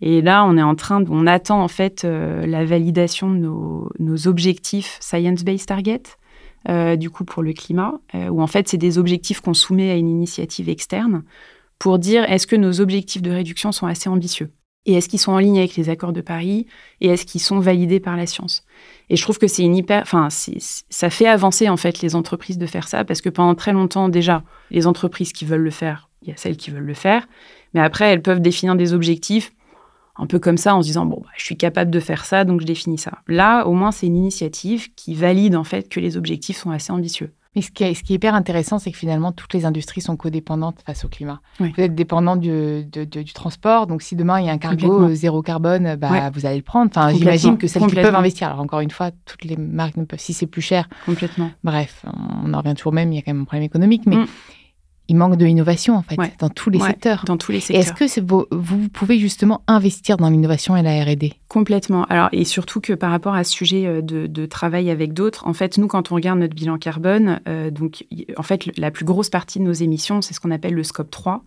Et 0.00 0.22
là, 0.22 0.44
on 0.46 0.56
est 0.56 0.62
en 0.62 0.74
train, 0.74 1.02
de, 1.02 1.10
on 1.10 1.26
attend 1.26 1.62
en 1.62 1.68
fait 1.68 2.04
la 2.04 2.64
validation 2.64 3.30
de 3.30 3.36
nos, 3.36 3.90
nos 3.98 4.28
objectifs 4.28 4.96
Science-Based 5.00 5.66
Target, 5.66 6.02
euh, 6.68 6.96
du 6.96 7.10
coup 7.10 7.24
pour 7.24 7.42
le 7.42 7.52
climat, 7.52 8.00
où 8.14 8.40
en 8.40 8.46
fait, 8.46 8.66
c'est 8.68 8.78
des 8.78 8.96
objectifs 8.96 9.42
qu'on 9.42 9.52
soumet 9.52 9.90
à 9.90 9.96
une 9.96 10.08
initiative 10.08 10.70
externe 10.70 11.22
pour 11.78 11.98
dire 11.98 12.24
est-ce 12.30 12.46
que 12.46 12.56
nos 12.56 12.80
objectifs 12.80 13.22
de 13.22 13.30
réduction 13.30 13.72
sont 13.72 13.86
assez 13.86 14.08
ambitieux? 14.08 14.50
Et 14.86 14.94
est-ce 14.94 15.08
qu'ils 15.08 15.18
sont 15.18 15.32
en 15.32 15.38
ligne 15.38 15.58
avec 15.58 15.76
les 15.76 15.90
accords 15.90 16.12
de 16.12 16.22
Paris? 16.22 16.66
Et 17.00 17.08
est-ce 17.08 17.26
qu'ils 17.26 17.40
sont 17.40 17.58
validés 17.58 18.00
par 18.00 18.16
la 18.16 18.26
science? 18.26 18.64
Et 19.10 19.16
je 19.16 19.22
trouve 19.22 19.38
que 19.38 19.46
c'est 19.46 19.62
une 19.62 19.76
hyper, 19.76 20.02
enfin, 20.02 20.28
ça 20.30 21.10
fait 21.10 21.26
avancer 21.26 21.68
en 21.68 21.76
fait 21.76 22.00
les 22.00 22.14
entreprises 22.14 22.58
de 22.58 22.66
faire 22.66 22.88
ça 22.88 23.04
parce 23.04 23.20
que 23.20 23.28
pendant 23.28 23.54
très 23.54 23.72
longtemps 23.72 24.08
déjà, 24.08 24.42
les 24.70 24.86
entreprises 24.86 25.32
qui 25.32 25.44
veulent 25.44 25.60
le 25.60 25.70
faire, 25.70 26.08
il 26.22 26.28
y 26.28 26.32
a 26.32 26.36
celles 26.36 26.56
qui 26.56 26.70
veulent 26.70 26.84
le 26.84 26.94
faire, 26.94 27.28
mais 27.74 27.80
après 27.80 28.06
elles 28.06 28.22
peuvent 28.22 28.40
définir 28.40 28.74
des 28.74 28.94
objectifs 28.94 29.52
un 30.16 30.26
peu 30.26 30.38
comme 30.38 30.58
ça 30.58 30.74
en 30.74 30.82
se 30.82 30.88
disant 30.88 31.06
bon, 31.06 31.20
bah, 31.22 31.30
je 31.36 31.44
suis 31.44 31.56
capable 31.56 31.90
de 31.90 32.00
faire 32.00 32.24
ça, 32.24 32.44
donc 32.44 32.60
je 32.60 32.66
définis 32.66 32.98
ça. 32.98 33.18
Là, 33.26 33.64
au 33.64 33.72
moins, 33.72 33.90
c'est 33.90 34.06
une 34.06 34.16
initiative 34.16 34.92
qui 34.94 35.14
valide 35.14 35.56
en 35.56 35.64
fait 35.64 35.88
que 35.88 35.98
les 35.98 36.16
objectifs 36.16 36.58
sont 36.58 36.70
assez 36.70 36.92
ambitieux. 36.92 37.32
Mais 37.56 37.62
ce 37.62 37.72
qui, 37.72 37.82
est, 37.82 37.94
ce 37.94 38.04
qui 38.04 38.12
est 38.12 38.16
hyper 38.16 38.36
intéressant, 38.36 38.78
c'est 38.78 38.92
que 38.92 38.96
finalement, 38.96 39.32
toutes 39.32 39.52
les 39.54 39.64
industries 39.64 40.00
sont 40.00 40.16
codépendantes 40.16 40.78
face 40.86 41.04
au 41.04 41.08
climat. 41.08 41.40
Oui. 41.58 41.72
Vous 41.76 41.82
êtes 41.82 41.96
dépendant 41.96 42.36
du, 42.36 42.84
de, 42.84 43.04
de, 43.04 43.22
du, 43.22 43.32
transport, 43.32 43.88
donc 43.88 44.02
si 44.02 44.14
demain 44.14 44.38
il 44.38 44.46
y 44.46 44.48
a 44.48 44.52
un 44.52 44.58
cargo 44.58 45.12
zéro 45.14 45.42
carbone, 45.42 45.96
bah, 45.96 46.12
ouais. 46.12 46.30
vous 46.32 46.46
allez 46.46 46.58
le 46.58 46.62
prendre. 46.62 46.92
Enfin, 46.94 47.12
j'imagine 47.12 47.58
que 47.58 47.66
celles 47.66 47.86
qui 47.86 47.96
peuvent 47.96 48.14
investir. 48.14 48.48
Alors 48.48 48.60
encore 48.60 48.80
une 48.80 48.92
fois, 48.92 49.10
toutes 49.24 49.44
les 49.44 49.56
marques 49.56 49.96
ne 49.96 50.04
peuvent, 50.04 50.20
si 50.20 50.32
c'est 50.32 50.46
plus 50.46 50.62
cher. 50.62 50.88
Complètement. 51.06 51.50
Bref, 51.64 52.04
on 52.44 52.54
en 52.54 52.58
revient 52.58 52.74
toujours 52.74 52.92
même. 52.92 53.12
Il 53.12 53.16
y 53.16 53.18
a 53.18 53.22
quand 53.22 53.32
même 53.32 53.42
un 53.42 53.46
problème 53.46 53.64
économique, 53.64 54.02
mais. 54.06 54.16
Mm. 54.16 54.26
Il 55.08 55.16
manque 55.16 55.36
de 55.36 55.44
l'innovation, 55.44 55.96
en 55.96 56.02
fait, 56.02 56.16
ouais. 56.16 56.32
dans 56.38 56.50
tous 56.50 56.70
les 56.70 56.78
ouais, 56.78 56.86
secteurs. 56.86 57.24
Dans 57.26 57.36
tous 57.36 57.50
les 57.50 57.58
secteurs. 57.58 57.82
Est-ce 57.82 57.92
que 57.92 58.20
vous, 58.20 58.46
vous, 58.52 58.88
pouvez 58.90 59.18
justement 59.18 59.64
investir 59.66 60.16
dans 60.16 60.30
l'innovation 60.30 60.76
et 60.76 60.82
la 60.82 61.02
R&D? 61.02 61.32
Complètement. 61.50 62.06
Alors, 62.08 62.28
et 62.30 62.44
surtout 62.44 62.80
que 62.80 62.92
par 62.92 63.10
rapport 63.10 63.34
à 63.34 63.42
ce 63.42 63.50
sujet 63.50 63.84
euh, 63.84 64.02
de, 64.02 64.28
de 64.28 64.46
travail 64.46 64.88
avec 64.88 65.12
d'autres, 65.12 65.48
en 65.48 65.52
fait, 65.52 65.78
nous, 65.78 65.88
quand 65.88 66.12
on 66.12 66.14
regarde 66.14 66.38
notre 66.38 66.54
bilan 66.54 66.78
carbone, 66.78 67.40
euh, 67.48 67.72
donc, 67.72 68.04
en 68.36 68.44
fait, 68.44 68.68
la 68.78 68.92
plus 68.92 69.04
grosse 69.04 69.30
partie 69.30 69.58
de 69.58 69.64
nos 69.64 69.72
émissions, 69.72 70.22
c'est 70.22 70.32
ce 70.32 70.38
qu'on 70.38 70.52
appelle 70.52 70.74
le 70.74 70.84
scope 70.84 71.10
3. 71.10 71.42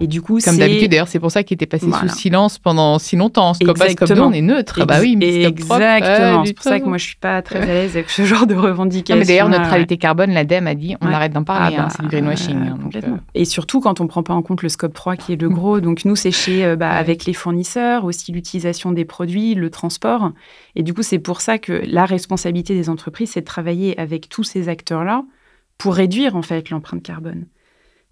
Et 0.00 0.06
du 0.06 0.22
coup, 0.22 0.38
Comme 0.42 0.56
d'habitude, 0.56 0.90
d'ailleurs, 0.90 1.06
c'est 1.06 1.20
pour 1.20 1.30
ça 1.30 1.42
qu'il 1.42 1.56
était 1.56 1.66
passé 1.66 1.84
voilà. 1.84 2.08
sous 2.08 2.16
silence 2.18 2.58
pendant 2.58 2.98
si 2.98 3.14
longtemps. 3.14 3.52
Scope 3.52 3.78
1, 3.78 3.90
scope 3.90 4.08
2, 4.08 4.20
on 4.22 4.32
est 4.32 4.40
neutre. 4.40 4.78
Ex 4.78 4.86
bah 4.86 5.00
oui, 5.02 5.16
mais 5.16 5.44
Exactement. 5.44 6.46
C'est 6.46 6.54
pour 6.54 6.64
ça 6.64 6.80
que 6.80 6.86
moi, 6.86 6.96
je 6.96 7.04
suis 7.04 7.16
pas 7.16 7.42
très 7.42 7.58
à 7.60 7.66
l'aise 7.66 7.90
avec 7.94 8.08
ce 8.08 8.24
genre 8.24 8.46
de 8.46 8.54
revendication. 8.54 9.16
Non, 9.16 9.20
mais 9.20 9.26
d'ailleurs, 9.26 9.50
neutralité 9.50 9.98
carbone, 9.98 10.30
l'ADEME 10.30 10.66
a 10.66 10.74
dit, 10.74 10.96
on 11.02 11.08
ouais. 11.08 11.12
arrête 11.12 11.34
d'en 11.34 11.44
parler. 11.44 11.76
Ah 11.78 11.82
hein, 11.82 11.88
c'est 11.90 12.00
du 12.00 12.08
greenwashing. 12.08 12.56
Euh, 12.56 12.82
complètement. 12.82 13.16
Donc, 13.16 13.20
et 13.34 13.44
surtout, 13.44 13.82
quand 13.82 14.00
on 14.00 14.04
ne 14.04 14.08
prend 14.08 14.22
pas 14.22 14.32
en 14.32 14.40
compte 14.40 14.62
le 14.62 14.70
scope 14.70 14.94
3 14.94 15.16
qui 15.16 15.34
est 15.34 15.42
le 15.42 15.50
gros. 15.50 15.80
Donc 15.80 16.06
nous, 16.06 16.16
c'est 16.16 16.32
chez 16.32 16.74
bah, 16.76 16.92
avec 16.92 17.26
les 17.26 17.34
fournisseurs, 17.34 18.06
aussi 18.06 18.32
l'utilisation 18.32 18.92
des 18.92 19.04
produits, 19.04 19.41
le 19.54 19.70
transport. 19.70 20.32
Et 20.74 20.82
du 20.82 20.94
coup, 20.94 21.02
c'est 21.02 21.18
pour 21.18 21.40
ça 21.40 21.58
que 21.58 21.72
la 21.72 22.04
responsabilité 22.04 22.74
des 22.74 22.88
entreprises, 22.88 23.32
c'est 23.32 23.40
de 23.40 23.46
travailler 23.46 23.98
avec 23.98 24.28
tous 24.28 24.44
ces 24.44 24.68
acteurs-là 24.68 25.24
pour 25.78 25.94
réduire 25.94 26.36
en 26.36 26.42
fait 26.42 26.70
l'empreinte 26.70 27.02
carbone. 27.02 27.46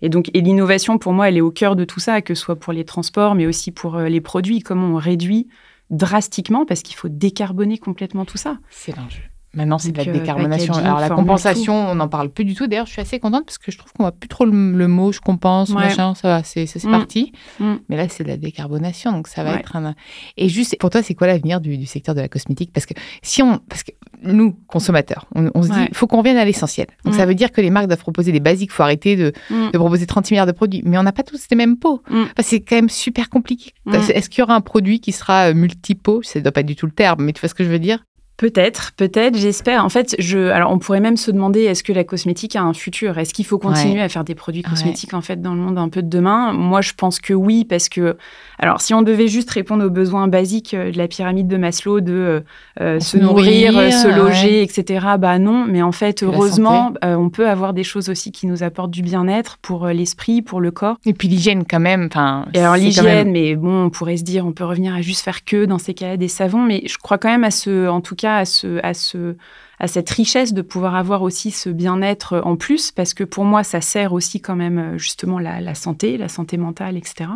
Et 0.02 0.08
donc, 0.08 0.30
et 0.34 0.40
l'innovation, 0.40 0.99
pour 0.99 1.12
moi, 1.12 1.28
elle 1.28 1.37
est 1.37 1.42
au 1.42 1.50
cœur 1.50 1.76
de 1.76 1.84
tout 1.84 2.00
ça, 2.00 2.22
que 2.22 2.34
ce 2.34 2.42
soit 2.42 2.56
pour 2.56 2.72
les 2.72 2.84
transports, 2.84 3.34
mais 3.34 3.46
aussi 3.46 3.70
pour 3.70 3.96
euh, 3.96 4.08
les 4.08 4.20
produits, 4.20 4.60
comment 4.60 4.94
on 4.94 4.96
réduit 4.96 5.49
drastiquement, 5.90 6.64
parce 6.64 6.82
qu'il 6.82 6.96
faut 6.96 7.08
décarboner 7.08 7.78
complètement 7.78 8.25
tout 8.25 8.38
ça. 8.38 8.58
C'est 8.70 8.96
l'enjeu. 8.96 9.22
Maintenant, 9.52 9.78
c'est 9.78 9.90
de 9.90 9.99
la 9.99 10.04
décarbonation. 10.04 10.75
Alors, 10.75 11.00
la 11.00 11.11
compensation, 11.11 11.75
on 11.75 11.97
n'en 11.97 12.09
parle 12.09 12.30
plus 12.30 12.45
du 12.45 12.54
tout. 12.54 12.69
D'ailleurs, 12.69 12.87
je 12.87 12.92
suis 12.92 13.00
assez 13.00 13.19
contente 13.19 13.47
parce 13.47 13.59
que 13.59 13.73
je 13.73 13.78
trouve 13.78 13.92
qu'on 13.92 14.04
voit 14.04 14.12
plus 14.12 14.28
trop 14.28 14.45
le, 14.45 14.52
le 14.52 14.88
mot 14.88 15.11
je 15.11 15.21
compense, 15.21 15.71
ouais. 15.71 15.76
machin, 15.76 16.14
ça 16.14 16.28
va, 16.28 16.42
c'est 16.45 16.64
mmh. 16.64 16.90
parti. 16.90 17.33
Mmh. 17.59 17.75
Mais 17.88 17.97
là, 17.97 18.09
c'est 18.09 18.23
de 18.23 18.28
la 18.28 18.37
décarbonation, 18.37 19.11
donc 19.11 19.26
ça 19.26 19.42
va 19.42 19.52
ouais. 19.52 19.61
être 19.61 19.75
un. 19.75 19.95
Et 20.37 20.49
juste, 20.49 20.76
pour 20.78 20.90
toi, 20.90 21.02
c'est 21.02 21.14
quoi 21.14 21.26
l'avenir 21.26 21.61
du, 21.61 21.78
du, 21.78 21.87
secteur 21.87 22.14
de 22.14 22.21
la 22.21 22.28
cosmétique? 22.28 22.73
Parce 22.73 22.87
que 22.87 22.95
si 23.23 23.42
on. 23.42 23.59
Parce 23.69 23.83
que 23.83 23.90
nous, 24.23 24.52
consommateurs, 24.66 25.26
on, 25.35 25.50
on 25.54 25.62
se 25.62 25.69
dit, 25.69 25.87
il 25.88 25.97
faut 25.97 26.07
qu'on 26.07 26.19
revienne 26.19 26.37
à 26.37 26.45
l'essentiel. 26.45 26.87
Donc, 27.04 27.14
mmh. 27.14 27.16
ça 27.16 27.26
veut 27.26 27.35
dire 27.35 27.50
que 27.50 27.61
les 27.61 27.71
marques 27.71 27.87
doivent 27.88 27.99
proposer 27.99 28.33
des 28.33 28.40
basiques, 28.40 28.71
il 28.71 28.75
faut 28.75 28.83
arrêter 28.83 29.16
de, 29.16 29.33
de, 29.50 29.78
proposer 29.78 30.07
36 30.07 30.35
milliards 30.35 30.47
de 30.47 30.52
produits. 30.52 30.83
Mais 30.85 30.97
on 30.99 31.02
n'a 31.02 31.12
pas 31.12 31.23
tous 31.23 31.45
les 31.50 31.57
mêmes 31.57 31.76
pots. 31.76 32.02
Enfin, 32.09 32.30
c'est 32.40 32.61
quand 32.61 32.76
même 32.76 32.90
super 32.90 33.30
compliqué. 33.30 33.73
Est-ce 33.92 34.30
qu'il 34.30 34.40
y 34.40 34.42
aura 34.42 34.54
un 34.54 34.61
produit 34.61 35.00
qui 35.00 35.12
sera 35.12 35.52
multi-pot 35.52 36.23
Ça 36.23 36.38
ne 36.38 36.45
doit 36.45 36.52
pas 36.52 36.61
être 36.61 36.66
du 36.66 36.76
tout 36.76 36.87
le 36.87 36.92
terme, 36.92 37.25
mais 37.25 37.33
tu 37.33 37.40
vois 37.40 37.49
ce 37.49 37.54
que 37.54 37.64
je 37.64 37.71
veux 37.71 37.78
dire? 37.78 38.04
Peut-être, 38.40 38.92
peut-être, 38.97 39.37
j'espère. 39.37 39.85
En 39.85 39.90
fait, 39.90 40.16
je, 40.18 40.38
alors 40.49 40.73
on 40.73 40.78
pourrait 40.78 41.00
même 41.00 41.18
se 41.18 41.30
demander 41.30 41.64
est-ce 41.64 41.82
que 41.82 41.92
la 41.92 42.04
cosmétique 42.04 42.56
a 42.56 42.62
un 42.62 42.73
futur? 42.73 43.18
Est-ce 43.18 43.35
qu'il 43.35 43.44
faut 43.44 43.59
continuer 43.59 43.97
ouais. 43.97 44.00
à 44.00 44.09
faire 44.09 44.25
des 44.25 44.35
produits 44.35 44.62
cosmétiques 44.62 45.12
ouais. 45.12 45.18
en 45.18 45.20
fait 45.20 45.42
dans 45.42 45.52
le 45.52 45.61
monde 45.61 45.76
un 45.76 45.90
peu 45.90 46.00
de 46.00 46.09
demain? 46.09 46.54
Moi, 46.54 46.80
je 46.80 46.94
pense 46.97 47.20
que 47.20 47.35
oui, 47.35 47.66
parce 47.66 47.90
que 47.90 48.16
alors 48.59 48.80
si 48.80 48.94
on 48.94 49.02
devait 49.02 49.28
juste 49.28 49.50
répondre 49.50 49.85
aux 49.85 49.90
besoins 49.90 50.26
basiques 50.26 50.75
de 50.75 50.97
la 50.97 51.06
pyramide 51.06 51.49
de 51.49 51.59
Maslow, 51.59 52.00
de 52.00 52.42
euh, 52.80 52.99
se 52.99 53.18
nourrir, 53.18 53.75
nourrir, 53.75 53.92
se 53.92 54.09
loger, 54.09 54.61
ouais. 54.61 54.62
etc. 54.62 55.06
Bah 55.18 55.38
non, 55.38 55.66
mais 55.68 55.82
en 55.82 55.92
fait, 55.92 56.23
heureusement, 56.23 56.94
euh, 57.04 57.16
on 57.16 57.28
peut 57.28 57.47
avoir 57.47 57.75
des 57.75 57.85
choses 57.85 58.09
aussi 58.09 58.32
qui 58.32 58.47
nous 58.47 58.62
apportent 58.62 58.90
du 58.90 59.02
bien-être 59.02 59.59
pour 59.59 59.85
euh, 59.85 59.92
l'esprit, 59.92 60.40
pour 60.40 60.62
le 60.62 60.70
corps. 60.70 60.97
Et 61.04 61.12
puis 61.12 61.28
l'hygiène 61.28 61.64
quand 61.68 61.78
même. 61.80 62.09
Enfin. 62.11 62.47
Et 62.54 62.61
alors 62.61 62.76
l'hygiène, 62.76 63.04
même... 63.04 63.32
mais 63.32 63.54
bon, 63.54 63.85
on 63.85 63.90
pourrait 63.90 64.16
se 64.16 64.25
dire, 64.25 64.47
on 64.47 64.52
peut 64.52 64.64
revenir 64.64 64.94
à 64.94 65.02
juste 65.02 65.20
faire 65.20 65.44
que 65.44 65.66
dans 65.66 65.78
ces 65.78 65.92
cas-là 65.92 66.16
des 66.16 66.28
savons, 66.28 66.62
mais 66.62 66.85
je 66.87 66.97
crois 66.97 67.18
quand 67.18 67.28
même 67.28 67.44
à 67.44 67.50
ce, 67.50 67.87
en 67.87 68.00
tout 68.00 68.16
cas 68.16 68.29
à, 68.37 68.44
ce, 68.44 68.78
à, 68.82 68.94
ce, 68.94 69.37
à 69.78 69.87
cette 69.87 70.10
richesse 70.10 70.52
de 70.52 70.62
pouvoir 70.62 70.94
avoir 70.94 71.22
aussi 71.22 71.50
ce 71.50 71.70
bien-être 71.70 72.40
en 72.44 72.56
plus, 72.56 72.92
parce 72.92 73.14
que 73.14 73.25
pour 73.25 73.44
moi, 73.44 73.62
ça 73.64 73.80
sert 73.80 74.12
aussi 74.12 74.40
quand 74.40 74.56
même 74.56 74.99
justement 74.99 75.38
la, 75.38 75.60
la 75.60 75.75
santé, 75.75 76.16
la 76.16 76.28
santé 76.28 76.56
mentale, 76.56 76.96
etc. 76.96 77.30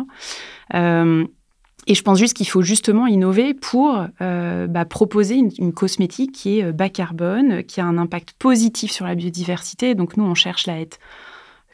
Euh, 0.73 1.25
et 1.87 1.93
je 1.93 2.01
pense 2.01 2.17
juste 2.17 2.35
qu'il 2.35 2.47
faut 2.47 2.63
justement 2.63 3.05
innover 3.05 3.53
pour 3.53 4.03
euh, 4.21 4.65
bah, 4.65 4.85
proposer 4.85 5.35
une, 5.35 5.73
cosmétique 5.73 6.31
qui 6.31 6.59
est 6.59 6.71
bas 6.71 6.89
carbone, 6.89 7.63
qui 7.63 7.79
a 7.79 7.85
un 7.85 7.97
impact 7.97 8.33
positif 8.39 8.91
sur 8.91 9.05
la 9.05 9.13
biodiversité. 9.13 9.93
Donc 9.93 10.17
nous, 10.17 10.23
on 10.23 10.33
cherche 10.33 10.67
à 10.67 10.79
être 10.79 10.97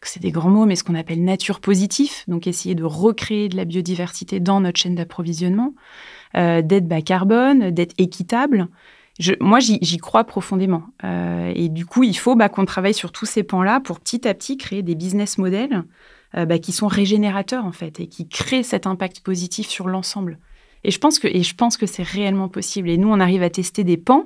c'est 0.07 0.21
des 0.21 0.31
grands 0.31 0.49
mots, 0.49 0.65
mais 0.65 0.75
ce 0.75 0.83
qu'on 0.83 0.95
appelle 0.95 1.23
nature 1.23 1.59
positif, 1.59 2.23
donc 2.27 2.47
essayer 2.47 2.75
de 2.75 2.83
recréer 2.83 3.49
de 3.49 3.55
la 3.55 3.65
biodiversité 3.65 4.39
dans 4.39 4.59
notre 4.59 4.79
chaîne 4.79 4.95
d'approvisionnement, 4.95 5.73
euh, 6.35 6.61
d'être 6.61 6.87
bas 6.87 7.01
carbone, 7.01 7.71
d'être 7.71 7.93
équitable, 7.97 8.67
je, 9.21 9.33
moi, 9.39 9.59
j'y 9.59 9.97
crois 9.97 10.23
profondément. 10.23 10.83
Euh, 11.03 11.51
et 11.55 11.69
du 11.69 11.85
coup, 11.85 12.03
il 12.03 12.17
faut 12.17 12.35
bah, 12.35 12.49
qu'on 12.49 12.65
travaille 12.65 12.95
sur 12.95 13.11
tous 13.11 13.27
ces 13.27 13.43
pans-là 13.43 13.79
pour 13.79 13.99
petit 13.99 14.27
à 14.27 14.33
petit 14.33 14.57
créer 14.57 14.81
des 14.81 14.95
business 14.95 15.37
models 15.37 15.83
euh, 16.35 16.45
bah, 16.45 16.57
qui 16.57 16.71
sont 16.71 16.87
régénérateurs, 16.87 17.65
en 17.65 17.71
fait, 17.71 17.99
et 17.99 18.07
qui 18.07 18.27
créent 18.27 18.63
cet 18.63 18.87
impact 18.87 19.19
positif 19.19 19.67
sur 19.67 19.87
l'ensemble. 19.87 20.39
Et 20.83 20.89
je 20.89 20.97
pense 20.97 21.19
que, 21.19 21.27
et 21.27 21.43
je 21.43 21.53
pense 21.53 21.77
que 21.77 21.85
c'est 21.85 22.01
réellement 22.01 22.49
possible. 22.49 22.89
Et 22.89 22.97
nous, 22.97 23.09
on 23.09 23.19
arrive 23.19 23.43
à 23.43 23.51
tester 23.51 23.83
des 23.83 23.97
pans. 23.97 24.25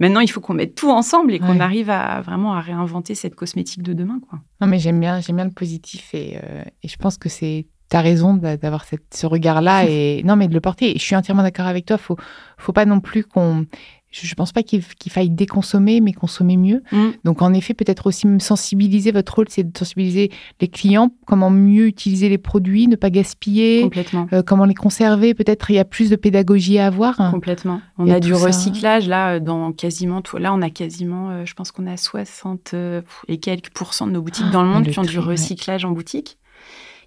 Maintenant, 0.00 0.20
il 0.20 0.30
faut 0.30 0.40
qu'on 0.40 0.54
mette 0.54 0.74
tout 0.74 0.90
ensemble 0.90 1.34
et 1.34 1.38
qu'on 1.38 1.56
ouais. 1.56 1.60
arrive 1.60 1.90
à 1.90 2.22
vraiment 2.22 2.54
à 2.54 2.60
réinventer 2.62 3.14
cette 3.14 3.34
cosmétique 3.34 3.82
de 3.82 3.92
demain. 3.92 4.18
Quoi. 4.30 4.38
Non, 4.62 4.66
mais 4.66 4.78
j'aime 4.78 4.98
bien, 4.98 5.20
j'aime 5.20 5.36
bien 5.36 5.44
le 5.44 5.50
positif 5.50 6.14
et, 6.14 6.38
euh, 6.42 6.62
et 6.82 6.88
je 6.88 6.96
pense 6.96 7.18
que 7.18 7.28
c'est 7.28 7.66
tu 7.90 7.96
as 7.98 8.00
raison 8.00 8.32
d'avoir 8.32 8.86
ce 8.86 9.26
regard-là 9.26 9.84
et 9.88 10.22
non 10.24 10.34
mais 10.34 10.48
de 10.48 10.54
le 10.54 10.62
porter. 10.62 10.94
Je 10.94 11.02
suis 11.02 11.14
entièrement 11.14 11.42
d'accord 11.42 11.66
avec 11.66 11.84
toi. 11.84 11.98
Faut, 11.98 12.16
faut 12.56 12.72
pas 12.72 12.86
non 12.86 13.00
plus 13.00 13.22
qu'on 13.22 13.66
je 14.12 14.28
ne 14.28 14.34
pense 14.34 14.52
pas 14.52 14.62
qu'il 14.62 14.82
qu 14.82 15.10
faille 15.10 15.30
déconsommer, 15.30 16.00
mais 16.00 16.12
consommer 16.12 16.56
mieux. 16.56 16.82
Mm. 16.92 17.08
Donc, 17.24 17.42
en 17.42 17.52
effet, 17.54 17.74
peut-être 17.74 18.06
aussi 18.06 18.28
sensibiliser. 18.38 19.10
Votre 19.10 19.34
rôle, 19.34 19.46
c'est 19.48 19.64
de 19.64 19.76
sensibiliser 19.76 20.30
les 20.60 20.68
clients, 20.68 21.10
comment 21.26 21.50
mieux 21.50 21.86
utiliser 21.86 22.28
les 22.28 22.38
produits, 22.38 22.88
ne 22.88 22.96
pas 22.96 23.10
gaspiller, 23.10 23.82
Complètement. 23.82 24.26
Euh, 24.32 24.42
comment 24.42 24.66
les 24.66 24.74
conserver. 24.74 25.34
Peut-être 25.34 25.70
il 25.70 25.74
y 25.74 25.78
a 25.78 25.84
plus 25.84 26.10
de 26.10 26.16
pédagogie 26.16 26.78
à 26.78 26.86
avoir. 26.86 27.16
Complètement. 27.16 27.80
On 27.98 28.08
a 28.10 28.20
du 28.20 28.34
recyclage, 28.34 29.04
ça. 29.04 29.08
là, 29.08 29.40
dans 29.40 29.72
quasiment 29.72 30.20
tout. 30.20 30.36
Là, 30.36 30.52
on 30.54 30.62
a 30.62 30.70
quasiment, 30.70 31.30
euh, 31.30 31.44
je 31.44 31.54
pense 31.54 31.72
qu'on 31.72 31.86
a 31.86 31.96
60 31.96 32.72
euh, 32.74 33.00
et 33.28 33.38
quelques 33.38 33.70
pourcents 33.70 34.06
de 34.06 34.12
nos 34.12 34.22
boutiques 34.22 34.44
ah, 34.48 34.52
dans 34.52 34.62
le 34.62 34.68
monde 34.68 34.86
qui 34.86 34.98
ont 34.98 35.02
du 35.02 35.18
recyclage 35.18 35.84
ouais. 35.84 35.90
en 35.90 35.92
boutique. 35.92 36.38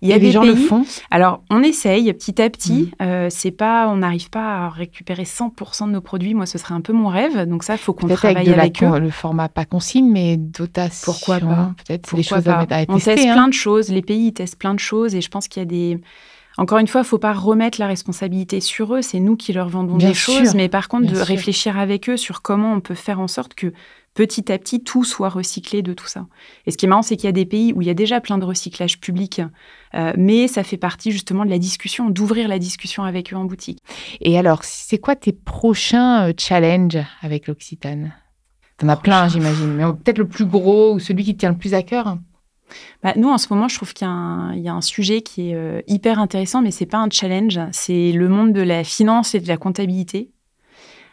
Il 0.06 0.10
y 0.10 0.14
a 0.14 0.18
Et 0.18 0.20
les 0.20 0.28
des 0.28 0.32
gens 0.32 0.42
pays, 0.42 0.52
le 0.52 0.56
font. 0.56 0.86
Alors, 1.12 1.42
on 1.50 1.64
essaye 1.64 2.12
petit 2.14 2.42
à 2.42 2.50
petit. 2.50 2.92
Mhm. 3.00 3.08
Euh, 3.08 3.28
c'est 3.30 3.52
pas, 3.52 3.88
on 3.90 3.98
n'arrive 3.98 4.30
pas 4.30 4.66
à 4.66 4.70
récupérer 4.70 5.24
100% 5.24 5.88
de 5.88 5.92
nos 5.92 6.02
produits. 6.02 6.34
Moi, 6.34 6.46
ce 6.46 6.58
serait 6.58 6.74
un 6.76 6.82
peu 6.82 6.94
mon 6.94 7.08
rêve. 7.08 7.48
Donc 7.48 7.64
ça, 7.64 7.76
faut 7.78 7.94
qu'on 7.94 8.08
Peut-être 8.08 8.26
avec 8.26 8.38
travaille 8.38 8.56
de 8.56 8.60
avec, 8.60 8.84
eux. 8.84 9.00
le 9.00 9.10
format 9.10 9.50
pas 9.50 9.66
consigne, 9.66 10.10
mais 10.12 10.38
dotation. 10.38 11.12
Pourquoi 11.12 11.40
pas 11.40 11.72
Peut-être 11.86 12.16
des 12.16 12.24
choses 12.24 12.48
à, 12.48 12.60
à 12.60 12.84
On 12.88 12.96
tester. 12.96 13.16
teste 13.16 13.28
hein. 13.28 13.34
plein 13.34 13.48
de 13.48 13.54
choses. 13.54 13.90
Les 13.90 14.02
pays 14.02 14.28
ils 14.28 14.34
testent 14.34 14.60
plein 14.60 14.74
de 14.74 14.80
choses, 14.80 15.16
et 15.16 15.22
je 15.22 15.30
pense 15.30 15.48
qu'il 15.48 15.62
y 15.62 15.66
a 15.66 15.68
des. 15.68 16.00
Encore 16.58 16.78
une 16.78 16.88
fois, 16.88 17.02
il 17.02 17.06
faut 17.08 17.18
pas 17.18 17.34
remettre 17.34 17.82
la 17.82 17.88
responsabilité 17.88 18.62
sur 18.62 18.96
eux. 18.96 19.02
C'est 19.02 19.20
nous 19.20 19.36
qui 19.36 19.52
leur 19.52 19.68
vendons 19.68 19.98
Bien 19.98 20.10
des 20.10 20.14
sûr. 20.14 20.34
choses, 20.36 20.56
mais 20.56 20.70
par 20.70 20.88
contre, 20.88 21.04
Bien 21.04 21.12
de 21.12 21.18
sûr. 21.18 21.26
réfléchir 21.26 21.78
avec 21.78 22.10
eux 22.10 22.16
sur 22.16 22.42
comment 22.42 22.72
on 22.74 22.80
peut 22.80 22.96
faire 22.96 23.20
en 23.20 23.28
sorte 23.28 23.56
que 23.56 23.74
petit 24.16 24.52
à 24.52 24.58
petit 24.58 24.82
tout 24.84 25.04
soit 25.04 25.30
recyclé 25.30 25.84
de 25.84 25.94
tout 25.94 26.08
ça. 26.08 26.26
Et 26.66 26.72
ce 26.72 26.78
qui 26.78 26.86
est 26.86 26.90
marrant, 26.90 27.04
c'est 27.04 27.16
qu'il 27.18 27.26
y 27.26 27.30
a 27.30 27.34
des 27.34 27.46
pays 27.46 27.74
où 27.74 27.82
il 27.84 27.88
y 27.88 27.92
a 27.92 27.94
déjà 27.94 28.20
plein 28.22 28.40
de 28.40 28.46
recyclage 28.46 29.00
public, 29.00 29.42
euh, 29.94 30.14
mais 30.18 30.48
ça 30.48 30.64
fait 30.64 30.78
partie 30.78 31.12
justement 31.12 31.46
de 31.46 31.52
la 31.52 31.60
discussion, 31.60 32.10
d'ouvrir 32.10 32.48
la 32.48 32.58
discussion 32.58 33.04
avec 33.04 33.32
eux 33.32 33.36
en 33.36 33.46
boutique. 33.46 33.80
Et 34.22 34.40
alors, 34.40 34.64
c'est 34.64 34.98
quoi 34.98 35.16
tes 35.16 35.34
prochains 35.34 36.30
euh, 36.30 36.34
challenges 36.36 36.98
avec 37.22 37.46
l'Occitane? 37.48 38.14
T'en 38.78 38.90
as 38.90 38.98
plein, 38.98 39.28
j'imagine, 39.28 39.74
mais 39.74 39.84
peut-être 39.84 40.18
le 40.18 40.28
plus 40.28 40.46
gros 40.46 40.96
ou 40.96 41.00
celui 41.00 41.24
qui 41.24 41.34
te 41.36 41.40
tient 41.40 41.52
le 41.52 41.58
plus 41.58 41.74
à 41.74 41.84
cœur? 41.84 42.18
Bah, 43.04 43.14
nous, 43.16 43.30
en 43.30 43.38
ce 43.38 43.48
moment, 43.54 43.68
je 43.68 43.76
trouve 43.76 43.94
qu'il 43.94 44.08
y, 44.08 44.10
a 44.10 44.14
un- 44.14 44.54
il 44.54 44.62
y 44.62 44.68
a 44.68 44.74
un 44.74 44.82
sujet 44.82 45.22
qui 45.22 45.52
est 45.52 45.56
euh, 45.56 45.82
hyper 45.88 46.20
intéressant, 46.20 46.62
mais 46.62 46.72
c'est 46.72 46.86
pas 46.86 46.98
un 46.98 47.10
challenge. 47.10 47.60
C'est 47.72 48.12
le 48.12 48.28
monde 48.28 48.54
de 48.54 48.62
la 48.62 48.84
finance 48.84 49.36
et 49.36 49.40
de 49.40 49.48
la 49.48 49.58
comptabilité. 49.58 50.32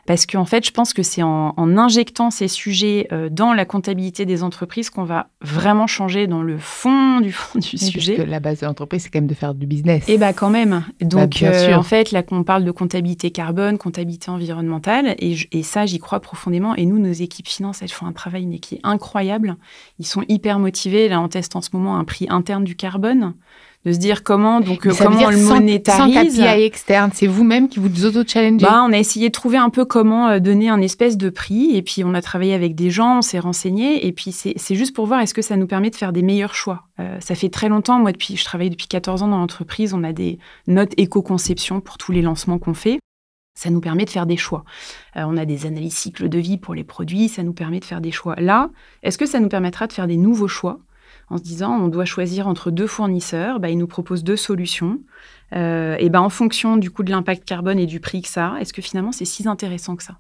Parce 0.07 0.27
qu'en 0.27 0.45
fait, 0.45 0.67
je 0.67 0.73
pense 0.73 0.93
que 0.93 1.03
c'est 1.05 1.23
en, 1.23 1.55
en 1.57 1.79
injectant 1.79 2.31
ces 2.33 2.49
sujets 2.49 3.07
euh, 3.13 3.29
dans 3.31 3.53
la 3.53 3.65
comptabilité 3.65 4.27
des 4.27 4.43
entreprises 4.43 4.91
qu'on 4.91 5.05
va 5.05 5.29
vraiment 5.41 5.87
changer 5.87 6.27
dans 6.27 6.43
le 6.43 6.59
fond 6.59 7.21
du 7.21 7.31
fond 7.33 7.59
du 7.61 7.69
Oui, 7.73 7.79
sujet. 7.79 8.15
Parce 8.17 8.27
que 8.27 8.31
la 8.31 8.41
base 8.41 8.61
de 8.61 8.67
l'entreprise, 8.67 9.03
c'est 9.05 9.11
quand 9.11 9.21
même 9.21 9.29
de 9.29 9.35
faire 9.35 9.55
du 9.55 9.67
business. 9.67 10.09
Et 10.09 10.19
bah 10.19 10.33
quand 10.33 10.51
même. 10.51 10.85
Donc 11.01 11.31
bien 11.31 11.53
euh, 11.53 11.75
en 11.77 11.83
fait 11.85 12.11
là 12.11 12.23
qu'on 12.25 12.43
parle 12.43 12.65
de 12.65 12.71
comptabilité 12.73 13.31
carbone, 13.31 13.79
comptabilité 13.79 14.31
environnementale 14.31 15.15
et, 15.19 15.35
je- 15.35 15.47
et 15.53 15.63
ça 15.63 15.87
j'y 15.87 15.99
crois 16.01 16.19
profondément 16.21 16.75
et 16.75 16.85
nous 16.85 16.99
nos 16.99 17.13
équipes 17.13 17.49
finance 17.49 17.81
elles 17.83 17.91
font 17.91 18.07
un 18.07 18.13
travail 18.13 18.47
mais 18.47 18.59
qui 18.59 18.75
est 18.77 18.81
incroyable. 18.83 19.57
Ils 20.01 20.07
sont 20.07 20.25
hyper 20.29 20.59
motivés 20.59 21.09
là 21.09 21.21
on 21.21 21.29
teste 21.29 21.55
en 21.57 21.61
ce 21.61 21.71
moment 21.73 21.97
un 21.97 22.05
prix 22.05 22.27
interne 22.29 22.65
du 22.65 22.75
carbone 22.77 23.35
de 23.85 23.93
se 23.93 23.99
dire 23.99 24.23
comment 24.23 24.61
donc 24.61 24.87
euh, 24.87 24.93
comment 25.07 25.19
on 25.27 25.31
le 25.31 25.37
sans- 25.37 25.49
Sans 25.49 25.55
monétarise. 25.57 26.35
KPI 26.37 26.63
externe, 26.63 27.11
c'est 27.13 27.27
vous-même 27.27 27.69
qui 27.69 27.81
vous 27.81 28.05
auto-challengez. 28.07 28.65
Bah, 28.65 28.85
on 28.89 28.93
a 28.93 28.99
essayé 28.99 29.29
de 29.29 29.33
trouver 29.33 29.57
un 29.59 29.71
peu 29.71 29.85
comment 29.85 30.29
euh, 30.29 30.39
donner 30.39 30.69
un 30.69 30.81
espèce 30.81 31.17
de 31.17 31.31
prix, 31.31 31.75
et 31.77 31.83
puis 31.83 32.05
on 32.05 32.15
a 32.15 32.23
travaillé 32.23 32.55
avec 32.55 32.75
des 32.77 32.91
gens, 32.91 33.19
on 33.19 33.23
s'est 33.23 33.41
renseigné, 33.41 34.07
et 34.07 34.13
puis 34.13 34.31
c'est 34.31 34.55
c'est 34.57 34.77
juste 34.77 34.95
pour 34.95 35.07
voir 35.07 35.21
est-ce 35.21 35.35
que 35.35 35.43
ça 35.43 35.57
nous 35.57 35.67
permet 35.67 35.91
de 35.91 35.97
faire 35.97 36.13
des 36.13 36.23
meilleurs 36.23 36.55
choix. 36.55 36.85
Euh, 37.01 37.17
ça 37.21 37.35
fait 37.35 37.49
très 37.49 37.69
longtemps, 37.69 37.99
moi 37.99 38.13
depuis, 38.13 38.37
je 38.37 38.45
travaille 38.45 38.71
depuis 38.71 38.87
14 38.87 39.23
ans 39.25 39.29
dans 39.29 39.39
l'entreprise, 39.39 39.95
on 39.95 40.05
a 40.05 40.13
des 40.13 40.39
notes 40.69 40.93
éco-conception 40.97 41.81
pour 41.81 41.99
tous 41.99 42.13
les 42.13 42.23
lancements 42.23 42.59
qu'on 42.59 42.75
fait. 42.75 42.99
Ça 43.59 43.69
nous 43.69 43.81
permet 43.81 44.05
de 44.07 44.11
faire 44.11 44.25
des 44.27 44.39
choix. 44.39 44.65
Euh, 45.17 45.25
on 45.27 45.37
a 45.37 45.45
des 45.45 45.67
analyses 45.67 45.95
cycle 45.95 46.29
de 46.29 46.39
vie 46.39 46.57
pour 46.57 46.75
les 46.75 46.85
produits, 46.85 47.29
ça 47.29 47.43
nous 47.43 47.53
permet 47.53 47.81
de 47.81 47.85
faire 47.85 48.01
des 48.01 48.13
choix. 48.13 48.35
Là, 48.37 48.71
est-ce 49.03 49.19
que 49.19 49.27
ça 49.27 49.41
nous 49.41 49.49
permettra 49.49 49.87
de 49.89 49.93
faire 49.93 50.07
des 50.07 50.17
nouveaux 50.17 50.49
choix? 50.49 50.79
En 51.33 51.39
se 51.39 51.43
disant 51.43 51.73
on 51.73 51.89
doit 51.89 52.05
choisir 52.05 52.47
entre 52.47 52.71
deux 52.71 52.87
fournisseurs, 52.87 53.59
bah, 53.59 53.71
ils 53.71 53.79
nous 53.79 53.87
proposent 53.87 54.23
deux 54.25 54.37
solutions. 54.37 55.01
Euh, 55.55 55.97
et 55.99 56.09
ben 56.09 56.21
en 56.21 56.31
fonction 56.31 56.77
du 56.79 56.91
coup 56.91 57.03
de 57.03 57.11
l'impact 57.11 57.45
carbone 57.45 57.79
et 57.79 57.87
du 57.87 58.01
prix 58.01 58.23
que 58.23 58.29
ça 58.29 58.53
a, 58.55 58.61
est-ce 58.61 58.73
que 58.73 58.81
finalement 58.81 59.13
c'est 59.13 59.25
si 59.27 59.47
intéressant 59.49 59.97
que 59.97 60.03
ça? 60.03 60.19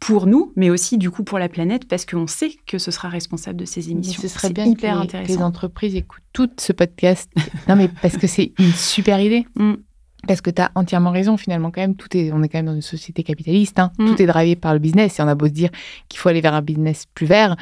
Pour 0.00 0.26
nous, 0.26 0.52
mais 0.56 0.68
aussi 0.68 0.98
du 0.98 1.10
coup 1.10 1.22
pour 1.22 1.38
la 1.38 1.48
planète, 1.48 1.86
parce 1.86 2.04
qu'on 2.04 2.26
sait 2.26 2.56
que 2.66 2.78
ce 2.78 2.90
sera 2.90 3.08
responsable 3.08 3.56
de 3.58 3.64
ces 3.64 3.82
Mais 3.82 3.90
émissions. 3.92 4.20
ce 4.20 4.26
serait 4.26 4.52
bien 4.52 4.64
hyper 4.64 4.94
que 4.94 4.98
les, 4.98 5.04
intéressant. 5.04 5.32
les 5.32 5.42
entreprises 5.42 5.94
écoutent 5.94 6.24
tout 6.32 6.50
ce 6.58 6.72
podcast. 6.72 7.30
non, 7.68 7.76
mais 7.76 7.88
parce 8.00 8.16
que 8.16 8.26
c'est 8.26 8.52
une 8.58 8.72
super 8.72 9.20
idée. 9.20 9.46
Mm. 9.54 9.74
Parce 10.26 10.40
que 10.40 10.50
tu 10.50 10.60
as 10.60 10.70
entièrement 10.74 11.10
raison, 11.10 11.36
finalement, 11.36 11.70
quand 11.70 11.80
même, 11.80 11.94
tout 11.96 12.16
est, 12.16 12.32
on 12.32 12.42
est 12.42 12.48
quand 12.48 12.58
même 12.58 12.66
dans 12.66 12.74
une 12.74 12.80
société 12.82 13.22
capitaliste. 13.22 13.78
hein. 13.78 13.92
Mm. 13.98 14.06
Tout 14.08 14.22
est 14.22 14.26
drivé 14.26 14.56
par 14.56 14.72
le 14.72 14.80
business. 14.80 15.18
Et 15.20 15.22
on 15.22 15.28
a 15.28 15.34
beau 15.36 15.46
se 15.46 15.52
dire 15.52 15.70
qu'il 16.08 16.18
faut 16.18 16.28
aller 16.28 16.40
vers 16.40 16.54
un 16.54 16.62
business 16.62 17.06
plus 17.14 17.26
vert. 17.26 17.56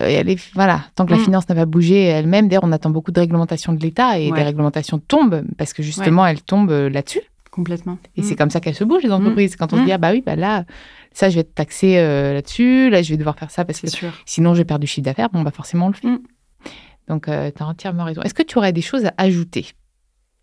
Euh, 0.00 0.08
et 0.08 0.16
aller, 0.18 0.36
voilà, 0.54 0.82
tant 0.94 1.06
que 1.06 1.12
la 1.12 1.18
Mm. 1.18 1.24
finance 1.24 1.48
n'a 1.48 1.54
pas 1.54 1.66
bougé 1.66 2.02
elle-même, 2.04 2.48
d'ailleurs, 2.48 2.64
on 2.64 2.72
attend 2.72 2.90
beaucoup 2.90 3.12
de 3.12 3.20
réglementations 3.20 3.72
de 3.72 3.80
l'État 3.80 4.18
et 4.18 4.30
Ouais. 4.30 4.38
des 4.38 4.44
réglementations 4.44 4.98
tombent 4.98 5.44
parce 5.58 5.72
que 5.72 5.82
justement, 5.82 6.26
elles 6.26 6.42
tombent 6.42 6.70
euh, 6.70 6.88
là-dessus. 6.90 7.20
Complètement. 7.50 7.98
Et 8.16 8.20
Mm. 8.22 8.24
c'est 8.24 8.36
comme 8.36 8.50
ça 8.50 8.60
qu'elles 8.60 8.74
se 8.74 8.84
bougent, 8.84 9.02
les 9.04 9.12
entreprises. 9.12 9.54
Quand 9.56 9.72
on 9.72 9.76
se 9.76 9.82
Mm. 9.82 9.84
dit, 9.86 9.92
ah 9.92 9.98
bah 9.98 10.10
oui, 10.12 10.22
bah 10.26 10.34
là, 10.36 10.64
ça, 11.12 11.28
je 11.30 11.34
vais 11.36 11.40
être 11.42 11.54
taxé 11.54 11.98
euh, 11.98 12.32
là-dessus, 12.34 12.90
là, 12.90 13.02
je 13.02 13.10
vais 13.10 13.16
devoir 13.16 13.38
faire 13.38 13.50
ça 13.50 13.64
parce 13.64 13.80
que 13.80 13.88
sûr. 13.88 14.10
Sinon, 14.26 14.54
je 14.54 14.58
vais 14.58 14.64
perdre 14.64 14.80
du 14.80 14.86
chiffre 14.88 15.04
d'affaires. 15.04 15.28
Bon, 15.30 15.42
bah 15.42 15.52
forcément, 15.52 15.86
on 15.86 15.90
le 15.90 15.94
fait. 15.94 16.08
Mm. 16.08 16.18
Donc, 17.08 17.26
tu 17.26 17.30
as 17.30 17.66
entièrement 17.66 18.04
raison. 18.04 18.22
Est-ce 18.22 18.34
que 18.34 18.42
tu 18.42 18.58
aurais 18.58 18.72
des 18.72 18.80
choses 18.80 19.04
à 19.04 19.12
ajouter 19.18 19.66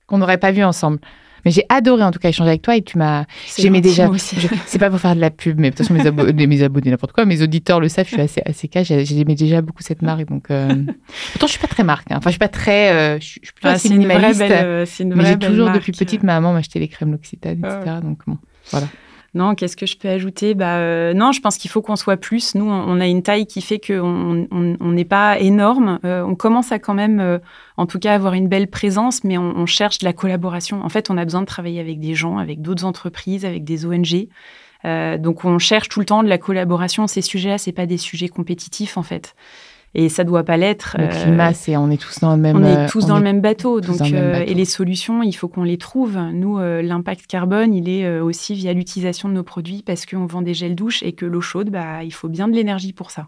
qu'on 0.08 0.20
n'aurait 0.20 0.38
pas 0.38 0.52
vues 0.52 0.64
ensemble? 0.64 1.00
Mais 1.46 1.52
j'ai 1.52 1.64
adoré 1.70 2.04
en 2.04 2.12
tout 2.12 2.20
cas 2.20 2.30
échanger 2.30 2.50
avec 2.50 2.62
toi 2.62 2.76
et 2.76 2.82
tu 2.82 2.98
m'as. 2.98 3.26
J'aimais 3.58 3.82
déjà. 3.82 4.10
je- 4.14 4.48
C'est 4.66 4.80
pas 4.80 4.90
pour 4.90 5.00
faire 5.00 5.16
de 5.16 5.22
la 5.22 5.30
pub, 5.32 5.60
mais 5.60 5.72
de 5.72 5.76
toute 5.76 5.86
façon, 5.88 5.94
mes, 5.94 6.06
abo- 6.08 6.32
mes 6.34 6.64
abonnés, 6.64 6.92
n'importe 6.92 7.14
quoi, 7.14 7.26
mes 7.26 7.42
auditeurs 7.42 7.80
le 7.80 7.90
savent, 7.90 8.06
je 8.08 8.14
suis 8.14 8.22
assez, 8.22 8.42
assez 8.46 8.68
cash. 8.68 8.88
J'ai- 8.88 9.06
J'aimais 9.06 9.36
déjà 9.36 9.62
beaucoup 9.62 9.84
cette 9.84 10.02
marque. 10.02 10.26
Donc, 10.28 10.52
euh, 10.52 10.68
Pourtant, 11.34 11.48
je 11.48 11.52
suis 11.52 11.60
pas 11.62 11.68
très 11.68 11.84
marque. 11.84 12.12
hein. 12.12 12.16
Enfin, 12.18 12.30
je 12.30 12.34
suis 12.34 12.40
pas 12.40 12.48
très. 12.48 12.92
euh, 12.94 13.20
je, 13.20 13.26
suis 13.26 13.40
plutôt 13.40 13.68
Ah, 13.68 13.72
assez 13.72 13.88
c'est 13.90 13.94
une 13.96 14.04
vraie 14.06 14.16
minimaliste. 14.16 14.40
belle, 14.40 14.52
euh, 14.66 14.86
mais 15.16 15.26
j'ai 15.26 15.38
toujours, 15.40 15.66
marque. 15.68 15.80
depuis 15.80 15.92
petite, 15.92 16.24
ma 16.24 16.34
maman 16.40 16.54
m'achetait 16.54 16.80
les 16.80 16.88
crèmes 16.88 17.12
L'Occitane, 17.12 17.60
etc. 17.60 17.80
Ah 17.88 18.02
Donc, 18.02 18.20
bon. 18.28 18.38
Non, 19.34 19.56
qu'est-ce 19.56 19.78
que 19.78 19.86
je 19.86 19.96
peux 19.98 20.10
ajouter? 20.10 20.54
Bah, 20.56 20.80
euh, 20.80 21.14
Non, 21.14 21.32
je 21.32 21.40
pense 21.40 21.58
qu'il 21.58 21.72
faut 21.72 21.82
qu'on 21.82 21.96
soit 21.96 22.18
plus. 22.18 22.54
Nous, 22.54 22.70
on 22.70 23.00
a 23.00 23.08
une 23.08 23.24
taille 23.24 23.46
qui 23.46 23.62
fait 23.62 23.80
qu'on 23.80 24.46
on- 24.52 24.78
on 24.80 24.92
n'est 24.92 25.06
pas 25.06 25.40
énorme. 25.40 26.00
Euh, 26.04 26.22
on 26.24 26.36
commence 26.36 26.74
à 26.74 26.80
quand 26.80 26.94
même, 26.94 27.22
euh, 27.22 27.40
en 27.78 27.86
tout 27.86 27.98
cas, 27.98 28.14
avoir 28.14 28.34
une 28.34 28.50
belle 28.50 28.70
présence, 28.70 29.24
mais 29.24 29.38
on, 29.38 29.66
cherche 29.66 30.00
de 30.00 30.06
la 30.06 30.12
collaboration. 30.12 30.84
En 30.84 30.90
fait, 30.90 31.10
on 31.10 31.18
a 31.18 31.24
besoin 31.24 31.42
de 31.42 31.46
travailler 31.46 31.80
avec 31.80 32.02
des 32.02 32.14
gens, 32.14 32.38
avec 32.40 32.62
d'autres 32.62 32.84
entreprises, 32.84 33.46
avec 33.46 33.64
des 33.64 33.86
ONG. 33.86 34.28
Donc, 34.84 35.46
on 35.46 35.60
cherche 35.60 35.88
tout 35.88 36.00
le 36.02 36.06
temps 36.06 36.24
de 36.24 36.28
la 36.28 36.38
collaboration. 36.38 37.08
Ces 37.08 37.22
sujets-là, 37.22 37.58
c'est 37.58 37.72
pas 37.72 37.86
des 37.86 37.98
sujets 37.98 38.28
compétitifs, 38.28 38.98
en 38.98 39.04
fait. 39.04 39.36
Et 39.94 40.08
ça 40.08 40.24
doit 40.24 40.44
pas 40.44 40.56
l'être. 40.56 40.96
Le 40.98 41.04
Euh, 41.04 41.08
climat, 41.08 41.54
c'est. 41.54 41.76
On 41.76 41.90
est 41.92 41.98
tous 41.98 42.20
dans 42.20 42.34
le 42.34 42.42
même. 42.42 42.56
on 42.56 42.64
euh, 42.64 42.86
est 42.86 42.88
tous 42.88 43.08
dans 43.08 43.16
est 43.16 43.20
le 43.20 43.24
même 43.26 43.42
bateau. 43.42 43.82
tous 43.82 43.88
Donc, 43.88 43.98
dans 43.98 44.06
le 44.06 44.12
même 44.12 44.24
euh, 44.24 44.32
bateau. 44.40 44.52
et 44.52 44.54
les 44.54 44.66
solutions, 44.66 45.22
il 45.22 45.34
faut 45.34 45.50
qu'on 45.50 45.64
les 45.64 45.78
trouve. 45.78 46.18
Nous, 46.32 46.58
euh, 46.60 46.82
l'impact 46.82 47.28
carbone, 47.28 47.74
il 47.74 47.90
est 47.90 48.06
euh, 48.06 48.24
aussi 48.24 48.54
via 48.54 48.72
l'utilisation 48.72 49.28
de 49.28 49.34
nos 49.34 49.44
produits 49.44 49.84
parce 49.86 50.06
qu'on 50.06 50.26
vend 50.26 50.42
des 50.42 50.54
gels 50.54 50.76
douche 50.76 51.04
et 51.04 51.12
que 51.12 51.26
l'eau 51.26 51.42
chaude, 51.42 51.70
bah, 51.72 52.04
il 52.06 52.14
faut 52.14 52.30
bien 52.30 52.48
de 52.48 52.54
l'énergie 52.54 52.94
pour 52.94 53.12
ça. 53.12 53.28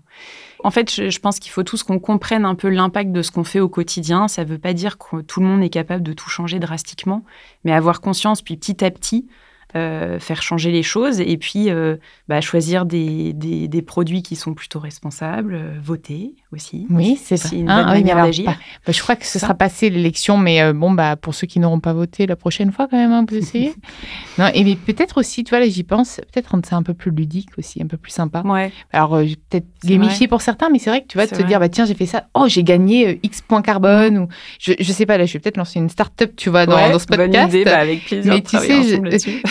En 0.64 0.72
fait, 0.72 0.90
je, 0.90 1.10
je 1.10 1.20
pense 1.20 1.40
qu'il 1.40 1.52
faut 1.52 1.64
tous 1.64 1.84
qu'on 1.84 2.00
comprenne 2.00 2.46
un 2.46 2.56
peu 2.56 2.70
l'impact 2.70 3.12
de 3.12 3.22
ce 3.22 3.32
qu'on 3.32 3.44
fait 3.44 3.60
au 3.60 3.68
quotidien. 3.68 4.30
Ça 4.30 4.46
ne 4.46 4.50
veut 4.50 4.58
pas 4.58 4.72
dire 4.74 4.98
que 4.98 5.20
tout 5.22 5.42
le 5.42 5.46
monde 5.46 5.64
est 5.64 5.70
capable 5.70 6.04
de 6.04 6.14
tout 6.14 6.30
changer 6.30 6.60
drastiquement, 6.60 7.24
mais 7.66 7.74
avoir 7.74 8.00
conscience, 8.00 8.42
puis 8.42 8.56
petit 8.56 8.86
à 8.86 8.90
petit, 8.92 9.28
euh, 9.76 10.20
faire 10.20 10.42
changer 10.42 10.72
les 10.72 10.84
choses 10.84 11.20
et 11.20 11.38
puis 11.38 11.70
euh, 11.70 11.98
bah, 12.28 12.42
choisir 12.42 12.86
des, 12.86 13.34
des- 13.34 13.68
des 13.68 13.82
produits 13.82 14.22
qui 14.24 14.36
sont 14.36 14.54
plutôt 14.54 14.80
responsables, 14.80 15.56
euh, 15.56 15.74
voter 15.82 16.36
aussi. 16.52 16.86
Oui, 16.90 17.20
c'est 17.22 17.42
vrai. 17.42 17.58
une 17.58 17.66
bonne 17.66 17.72
ah 17.76 17.92
oui, 17.94 18.04
mais 18.04 18.10
manière 18.14 18.26
d'agir. 18.26 18.46
bah, 18.46 18.56
bah, 18.86 18.94
je 18.94 19.02
crois 19.02 19.16
que 19.16 19.26
ce 19.26 19.34
Ça. 19.34 19.40
sera 19.40 19.54
passé 19.56 19.90
l'élection, 19.90 20.38
mais 20.38 20.74
bon, 20.74 20.92
bah, 20.92 21.16
pour 21.16 21.34
ceux 21.36 21.48
qui 21.48 21.60
n'auront 21.60 21.80
pas 21.80 21.94
voté 21.94 22.26
la 22.28 22.36
prochaine 22.36 22.72
fois, 22.72 22.88
quand 22.90 22.98
même, 22.98 23.12
hein, 23.12 23.26
vous 23.30 23.36
essayez. 23.38 23.74
non, 24.38 24.48
et 24.54 24.64
mais 24.64 24.76
peut-être 24.76 25.18
aussi, 25.20 25.44
tu 25.44 25.50
vois, 25.50 25.60
là, 25.60 25.68
j'y 25.68 25.84
pense, 25.84 26.18
peut-être 26.32 26.48
rendre 26.48 26.66
ça 26.66 26.76
un 26.76 26.84
peu 26.84 26.94
plus 26.94 27.12
ludique 27.12 27.50
aussi, 27.58 27.82
un 27.82 27.88
peu 27.88 27.98
plus 27.98 28.12
sympa. 28.12 28.42
Ouais. 28.46 28.72
Alors, 28.92 29.18
peut-être 29.50 29.66
gamifié 29.84 30.28
pour 30.28 30.42
certains, 30.42 30.70
mais 30.70 30.80
c'est 30.80 30.90
vrai 30.90 31.02
que 31.02 31.08
tu 31.08 31.18
vas 31.18 31.28
te 31.28 31.42
dire, 31.42 31.60
bah, 31.60 31.70
tiens, 31.70 31.86
j'ai 31.86 31.94
fait 31.96 32.06
ça, 32.06 32.28
oh, 32.34 32.46
j'ai 32.48 32.64
gagné 32.64 33.20
X 33.24 33.42
points 33.42 33.62
carbone, 33.62 34.18
ou 34.18 34.28
je, 34.60 34.74
je 34.80 34.92
sais 34.92 35.06
pas, 35.06 35.18
là, 35.18 35.26
je 35.26 35.34
vais 35.34 35.40
peut-être 35.40 35.58
lancer 35.58 35.80
une 35.80 35.90
start-up, 35.90 36.34
tu 36.36 36.50
vois, 36.50 36.66
dans, 36.66 36.76
Ouais, 36.76 36.92
dans 36.92 37.00
ce 37.00 37.06
bonne 37.08 37.18
podcast. 37.18 37.50
idée, 37.54 37.66
bah, 37.66 37.78
avec 37.80 38.06
plaisir. 38.06 38.34
Mais 38.34 38.42
tu 38.42 38.58
sais, 38.58 38.84
je- 38.84 38.98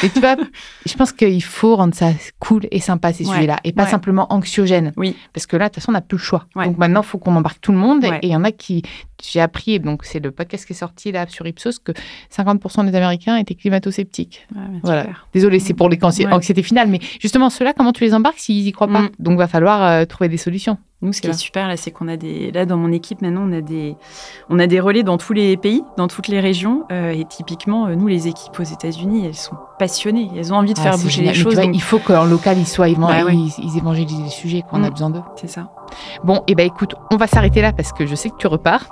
tu 0.14 0.20
vois, 0.20 0.37
je 0.87 0.94
pense 0.94 1.12
qu'il 1.12 1.42
faut 1.42 1.77
rendre 1.77 1.94
ça 1.94 2.11
cool 2.38 2.66
et 2.70 2.81
sympa, 2.81 3.12
ces 3.12 3.27
Ouais, 3.27 3.35
sujets-là, 3.35 3.59
et 3.64 3.72
pas 3.72 3.85
ouais. 3.85 3.90
simplement 3.90 4.33
anxiogène. 4.33 4.92
Oui. 4.96 5.16
Parce 5.33 5.46
que 5.46 5.57
là, 5.57 5.66
de 5.66 5.68
toute 5.70 5.77
façon, 5.83 5.90
on 5.90 5.94
n'a 5.94 6.01
plus 6.01 6.16
le 6.18 6.22
choix. 6.22 6.46
Ouais. 6.57 6.66
Donc 6.66 6.79
maintenant, 6.79 7.01
il 7.03 7.07
faut 7.07 7.18
qu'on 7.18 7.35
embarque 7.37 7.61
tout 7.61 7.72
le 7.72 7.79
monde. 7.79 8.05
Et 8.05 8.11
il 8.22 8.29
y 8.31 8.37
en 8.37 8.44
a 8.44 8.53
qui. 8.53 8.83
J'ai 9.25 9.40
appris, 9.40 9.79
donc 9.79 10.05
c'est 10.05 10.18
le 10.18 10.33
podcast 10.33 10.66
qui 10.66 10.72
est 10.72 10.77
sorti 10.77 11.12
là 11.12 11.27
sur 11.29 11.46
Ipsos, 11.46 11.79
que 11.79 11.92
50% 12.35 12.90
des 12.90 12.96
Américains 12.96 13.37
étaient 13.37 13.55
climato-sceptiques. 13.55 14.48
Voilà. 14.83 15.03
super. 15.03 15.29
Désolé, 15.33 15.61
c'est 15.61 15.75
pour 15.75 15.88
les 15.88 15.98
anxiétés 16.03 16.62
finales, 16.64 16.88
mais 16.88 16.98
justement, 17.20 17.48
ceux-là, 17.48 17.72
comment 17.72 17.92
tu 17.92 18.03
les 18.03 18.14
embarques 18.14 18.38
s'ils 18.38 18.66
y 18.66 18.72
croient 18.72 18.88
pas 18.88 19.03
Mm. 19.03 19.11
Donc, 19.20 19.38
va 19.38 19.46
falloir 19.46 19.83
euh, 19.83 20.05
trouver 20.05 20.29
des 20.29 20.37
solutions. 20.37 20.77
Nous, 21.02 21.12
ce 21.12 21.20
qui 21.20 21.26
est 21.26 21.32
super, 21.32 21.66
là, 21.68 21.76
c'est 21.76 21.90
qu'on 21.90 22.06
a 22.08 22.16
des. 22.16 22.52
Là, 22.52 22.64
dans 22.64 22.76
mon 22.76 22.92
équipe, 22.92 23.22
maintenant, 23.22 23.42
on 23.48 23.52
a 23.52 23.60
des, 23.60 23.96
on 24.48 24.58
a 24.60 24.66
des 24.68 24.78
relais 24.80 25.02
dans 25.02 25.18
tous 25.18 25.32
les 25.32 25.56
pays, 25.56 25.82
dans 25.96 26.06
toutes 26.08 26.28
les 26.28 26.38
régions. 26.40 26.84
euh, 26.92 27.10
et 27.10 27.24
typiquement, 27.24 27.86
euh, 27.86 27.94
nous, 27.96 28.06
les 28.06 28.28
équipes 28.28 28.58
aux 28.60 28.62
États-Unis, 28.62 29.26
elles 29.26 29.34
sont 29.34 29.56
passionnées. 29.78 30.30
Elles 30.36 30.52
ont 30.52 30.56
envie 30.56 30.74
de 30.74 30.78
Ah, 30.80 30.84
faire 30.84 30.92
bouger 30.98 31.10
génial. 31.10 31.34
les 31.34 31.38
Mais 31.38 31.44
choses. 31.44 31.54
vois, 31.54 31.64
donc 31.64 31.74
Il 31.74 31.82
faut 31.82 31.98
qu'en 31.98 32.24
local, 32.24 32.56
ils 32.58 32.66
soient, 32.68 32.88
ils, 32.88 32.96
Bah 32.98 33.24
ouais. 33.24 33.34
ils, 33.34 33.76
évangélisent 33.76 34.22
les 34.22 34.28
sujets, 34.30 34.62
qu'on 34.62 34.82
a 34.84 34.88
Mm. 34.88 34.92
besoin 34.92 35.10
d'eux. 35.10 35.22
C'est 35.36 35.48
ça. 35.50 35.68
Bon, 36.24 36.42
et 36.46 36.54
ben 36.54 36.66
écoute, 36.66 36.94
on 37.10 37.16
va 37.16 37.26
s'arrêter 37.26 37.60
là 37.62 37.72
parce 37.72 37.92
que 37.92 38.06
je 38.06 38.14
sais 38.14 38.30
que 38.30 38.36
tu 38.36 38.46
repars. 38.46 38.86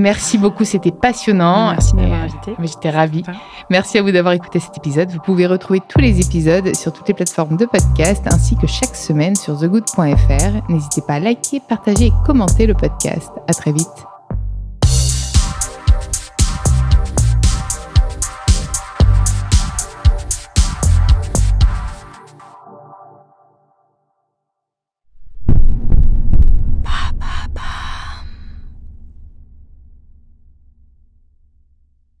Merci 0.00 0.38
beaucoup, 0.38 0.64
c'était 0.64 0.92
passionnant. 0.92 1.72
Merci 1.72 1.92
de 1.92 2.00
m'avoir 2.00 2.22
invité. 2.22 2.54
J'étais 2.58 2.88
ravie. 2.88 3.22
Merci 3.68 3.98
à 3.98 4.02
vous 4.02 4.10
d'avoir 4.10 4.32
écouté 4.32 4.58
cet 4.58 4.76
épisode. 4.78 5.10
Vous 5.10 5.20
pouvez 5.20 5.46
retrouver 5.46 5.80
tous 5.86 5.98
les 5.98 6.20
épisodes 6.20 6.74
sur 6.74 6.90
toutes 6.90 7.08
les 7.08 7.14
plateformes 7.14 7.58
de 7.58 7.66
podcast 7.66 8.26
ainsi 8.32 8.56
que 8.56 8.66
chaque 8.66 8.96
semaine 8.96 9.36
sur 9.36 9.58
thegood.fr. 9.58 10.70
N'hésitez 10.70 11.02
pas 11.02 11.14
à 11.14 11.20
liker, 11.20 11.60
partager 11.60 12.06
et 12.06 12.12
commenter 12.24 12.66
le 12.66 12.74
podcast. 12.74 13.30
À 13.46 13.52
très 13.52 13.72
vite. 13.72 14.06